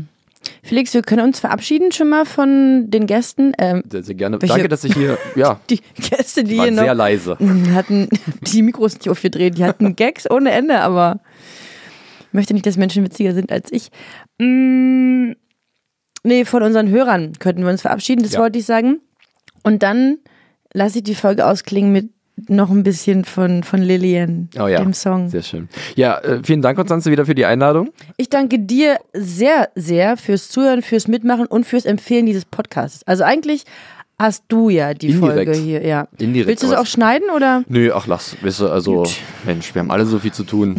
Felix, 0.63 0.93
wir 0.93 1.01
können 1.01 1.23
uns 1.25 1.39
verabschieden 1.39 1.91
schon 1.91 2.09
mal 2.09 2.25
von 2.25 2.89
den 2.89 3.07
Gästen. 3.07 3.53
Ähm, 3.57 3.83
Sehr, 3.89 4.03
sehr 4.03 4.15
gerne. 4.15 4.41
Welche- 4.41 4.53
Danke, 4.53 4.69
dass 4.69 4.83
ich 4.83 4.93
hier, 4.93 5.17
ja, 5.35 5.59
die 5.69 5.81
Gäste, 5.95 6.43
die 6.43 6.51
hier 6.55 6.63
waren 6.65 6.75
noch 6.75 6.83
sehr 6.83 6.95
leise. 6.95 7.37
hatten 7.73 8.07
die 8.41 8.61
Mikros 8.61 8.93
nicht 8.95 9.09
aufgedreht, 9.09 9.57
die 9.57 9.65
hatten 9.65 9.95
Gags 9.95 10.29
ohne 10.29 10.51
Ende, 10.51 10.79
aber 10.79 11.19
ich 12.27 12.33
möchte 12.33 12.53
nicht, 12.53 12.65
dass 12.65 12.77
Menschen 12.77 13.03
witziger 13.03 13.33
sind 13.33 13.51
als 13.51 13.71
ich. 13.71 13.89
Mm, 14.39 15.31
nee, 16.23 16.45
von 16.45 16.63
unseren 16.63 16.89
Hörern 16.89 17.33
könnten 17.39 17.63
wir 17.63 17.69
uns 17.69 17.81
verabschieden, 17.81 18.23
das 18.23 18.33
Ja. 18.33 18.39
wollte 18.39 18.59
ich 18.59 18.65
sagen. 18.65 18.99
Und 19.63 19.83
dann 19.83 20.19
lasse 20.73 20.99
ich 20.99 21.03
die 21.03 21.15
Folge 21.15 21.45
ausklingen 21.47 21.91
mit 21.91 22.09
noch 22.47 22.69
ein 22.69 22.83
bisschen 22.83 23.25
von, 23.25 23.63
von 23.63 23.81
Lillian, 23.81 24.49
Oh 24.59 24.67
ja, 24.67 24.79
dem 24.79 24.93
Song. 24.93 25.29
sehr 25.29 25.41
schön. 25.43 25.67
Ja, 25.95 26.17
äh, 26.19 26.41
vielen 26.43 26.61
Dank, 26.61 26.77
Konstanze, 26.77 27.11
wieder 27.11 27.25
für 27.25 27.35
die 27.35 27.45
Einladung. 27.45 27.89
Ich 28.17 28.29
danke 28.29 28.59
dir 28.59 28.97
sehr, 29.13 29.69
sehr 29.75 30.17
fürs 30.17 30.49
Zuhören, 30.49 30.81
fürs 30.81 31.07
Mitmachen 31.07 31.45
und 31.47 31.65
fürs 31.65 31.85
Empfehlen 31.85 32.25
dieses 32.25 32.45
Podcasts. 32.45 33.01
Also 33.07 33.23
eigentlich 33.23 33.63
hast 34.17 34.43
du 34.49 34.69
ja 34.69 34.93
die 34.93 35.09
Indirekt. 35.11 35.35
Folge 35.35 35.51
hier, 35.53 35.85
ja. 35.85 36.07
Indirekt, 36.17 36.47
Willst 36.49 36.63
du 36.63 36.67
es 36.67 36.73
auch 36.73 36.85
schneiden 36.85 37.29
oder? 37.29 37.63
Nö, 37.67 37.91
ach 37.93 38.05
lass, 38.07 38.35
weißt 38.43 38.59
du, 38.61 38.69
also, 38.69 39.05
Mensch, 39.45 39.73
wir 39.73 39.79
haben 39.79 39.91
alle 39.91 40.05
so 40.05 40.19
viel 40.19 40.33
zu 40.33 40.43
tun. 40.43 40.75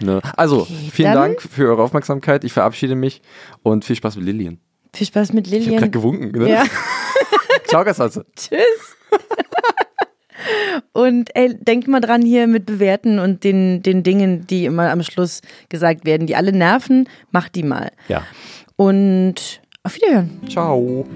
Ne? 0.00 0.20
Also, 0.36 0.66
vielen 0.92 1.12
dann- 1.12 1.30
Dank 1.36 1.42
für 1.42 1.68
eure 1.68 1.82
Aufmerksamkeit. 1.82 2.44
Ich 2.44 2.52
verabschiede 2.52 2.94
mich 2.94 3.20
und 3.62 3.84
viel 3.84 3.96
Spaß 3.96 4.16
mit 4.16 4.26
Lillian. 4.26 4.58
Viel 4.94 5.06
Spaß 5.06 5.32
mit 5.32 5.46
Ich 5.48 5.52
habe 5.54 5.62
gerade 5.64 5.70
Lillian. 5.76 5.90
gewunken. 5.90 6.38
Ne? 6.38 6.48
Ja. 6.50 6.64
Ciao, 7.66 7.84
Konstanze. 7.84 8.24
Tschüss. 8.36 8.96
Und 10.92 11.34
ey, 11.34 11.54
denkt 11.54 11.88
mal 11.88 12.00
dran 12.00 12.22
hier 12.22 12.46
mit 12.46 12.66
Bewerten 12.66 13.18
und 13.18 13.44
den, 13.44 13.82
den 13.82 14.02
Dingen, 14.02 14.46
die 14.46 14.64
immer 14.64 14.90
am 14.90 15.02
Schluss 15.02 15.40
gesagt 15.68 16.04
werden, 16.04 16.26
die 16.26 16.36
alle 16.36 16.52
nerven, 16.52 17.08
macht 17.30 17.54
die 17.54 17.62
mal. 17.62 17.90
Ja. 18.08 18.22
Und 18.76 19.60
auf 19.82 19.96
Wiederhören. 19.96 20.30
Ciao. 20.48 21.06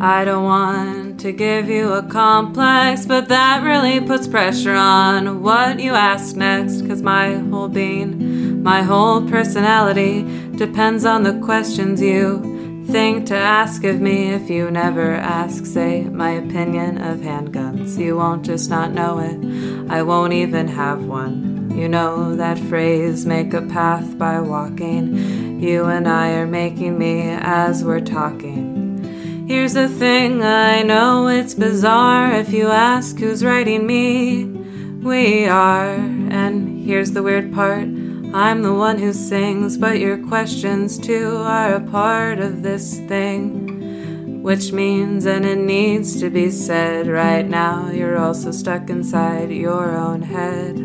I 0.00 0.24
don't 0.24 0.44
want 0.44 1.18
to 1.20 1.32
give 1.32 1.68
you 1.68 1.92
a 1.92 2.02
complex, 2.02 3.04
but 3.04 3.28
that 3.28 3.64
really 3.64 4.00
puts 4.00 4.28
pressure 4.28 4.76
on 4.76 5.42
what 5.42 5.80
you 5.80 5.92
ask 5.92 6.36
next. 6.36 6.86
Cause 6.86 7.02
my 7.02 7.34
whole 7.50 7.68
being, 7.68 8.62
my 8.62 8.80
whole 8.80 9.22
personality 9.22 10.24
depends 10.56 11.04
on 11.04 11.24
the 11.24 11.32
questions 11.40 12.00
you 12.00 12.57
think 12.88 13.26
to 13.26 13.34
ask 13.36 13.84
of 13.84 14.00
me. 14.00 14.30
If 14.30 14.48
you 14.48 14.70
never 14.70 15.12
ask, 15.12 15.66
say, 15.66 16.04
my 16.04 16.30
opinion 16.30 16.96
of 16.98 17.18
handguns, 17.18 17.98
you 17.98 18.16
won't 18.16 18.46
just 18.46 18.70
not 18.70 18.92
know 18.92 19.18
it. 19.18 19.90
I 19.90 20.02
won't 20.02 20.32
even 20.32 20.68
have 20.68 21.04
one. 21.04 21.70
You 21.76 21.86
know 21.86 22.34
that 22.36 22.58
phrase, 22.58 23.26
make 23.26 23.52
a 23.52 23.60
path 23.60 24.16
by 24.16 24.40
walking. 24.40 25.60
You 25.60 25.84
and 25.84 26.08
I 26.08 26.30
are 26.30 26.46
making 26.46 26.98
me 26.98 27.28
as 27.28 27.84
we're 27.84 28.00
talking. 28.00 29.46
Here's 29.46 29.74
the 29.74 29.88
thing, 29.88 30.42
I 30.42 30.82
know 30.82 31.28
it's 31.28 31.54
bizarre 31.54 32.32
if 32.32 32.52
you 32.52 32.68
ask 32.68 33.18
who's 33.18 33.44
writing 33.44 33.86
me. 33.86 34.44
We 34.44 35.46
are, 35.46 35.94
and 35.94 36.84
here's 36.86 37.12
the 37.12 37.22
weird 37.22 37.52
part 37.52 37.97
I'm 38.34 38.62
the 38.62 38.74
one 38.74 38.98
who 38.98 39.12
sings, 39.14 39.78
but 39.78 39.98
your 39.98 40.18
questions 40.18 40.98
too 40.98 41.36
are 41.38 41.74
a 41.74 41.80
part 41.80 42.38
of 42.40 42.62
this 42.62 42.98
thing. 43.08 44.42
Which 44.42 44.72
means, 44.72 45.26
and 45.26 45.44
it 45.44 45.58
needs 45.58 46.20
to 46.20 46.30
be 46.30 46.50
said 46.50 47.06
right 47.06 47.46
now, 47.46 47.90
you're 47.90 48.18
also 48.18 48.50
stuck 48.50 48.88
inside 48.88 49.50
your 49.50 49.96
own 49.96 50.22
head. 50.22 50.76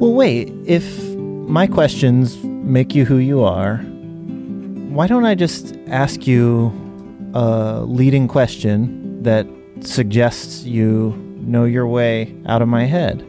Well, 0.00 0.14
wait. 0.14 0.52
If 0.64 1.14
my 1.16 1.66
questions 1.66 2.42
make 2.44 2.94
you 2.94 3.04
who 3.04 3.16
you 3.16 3.42
are, 3.42 3.78
why 3.78 5.06
don't 5.06 5.24
I 5.24 5.34
just 5.34 5.76
ask 5.88 6.26
you 6.26 6.72
a 7.34 7.82
leading 7.82 8.28
question 8.28 9.22
that 9.22 9.46
suggests 9.80 10.64
you 10.64 11.14
know 11.40 11.64
your 11.64 11.86
way 11.86 12.34
out 12.46 12.62
of 12.62 12.68
my 12.68 12.84
head? 12.84 13.26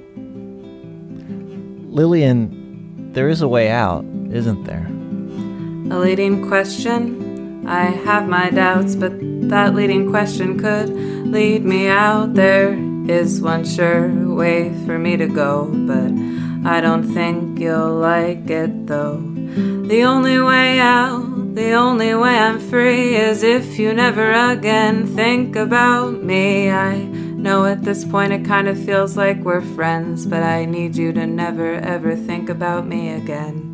Lillian, 1.96 3.14
there 3.14 3.30
is 3.30 3.42
a 3.42 3.48
way 3.48 3.70
out, 3.70 4.04
isn't 4.30 4.66
there? 4.66 4.86
A 5.96 5.98
leading 5.98 6.46
question? 6.46 7.66
I 7.66 7.86
have 7.86 8.28
my 8.28 8.50
doubts, 8.50 8.96
but 8.96 9.14
that 9.48 9.74
leading 9.76 10.10
question 10.10 10.60
could 10.60 10.90
lead 10.90 11.64
me 11.64 11.88
out. 11.88 12.34
There 12.34 12.74
is 13.08 13.40
one 13.40 13.64
sure 13.64 14.12
way 14.36 14.74
for 14.86 15.00
me 15.00 15.16
to 15.16 15.26
go, 15.26 15.72
but 15.72 16.12
I 16.70 16.82
don't 16.82 17.14
think 17.14 17.60
you'll 17.60 17.96
like 17.96 18.50
it 18.50 18.88
though. 18.88 19.22
The 19.88 20.04
only 20.04 20.42
way 20.42 20.80
out, 20.82 21.56
the 21.56 21.72
only 21.76 22.14
way 22.14 22.38
I'm 22.38 22.60
free 22.60 23.16
is 23.16 23.42
if 23.42 23.80
you 23.80 23.94
never 23.94 24.34
again 24.34 25.08
think 25.08 25.56
about 25.56 26.22
me. 26.22 26.70
I 26.70 27.15
know 27.46 27.66
at 27.66 27.84
this 27.84 28.04
point 28.04 28.34
it 28.34 28.44
kind 28.44 28.68
of 28.68 28.76
feels 28.86 29.16
like 29.16 29.38
we're 29.42 29.62
friends, 29.62 30.26
but 30.26 30.42
I 30.42 30.66
need 30.66 30.96
you 30.96 31.14
to 31.14 31.28
never 31.28 31.76
ever 31.76 32.16
think 32.16 32.50
about 32.50 32.88
me 32.88 33.12
again. 33.12 33.65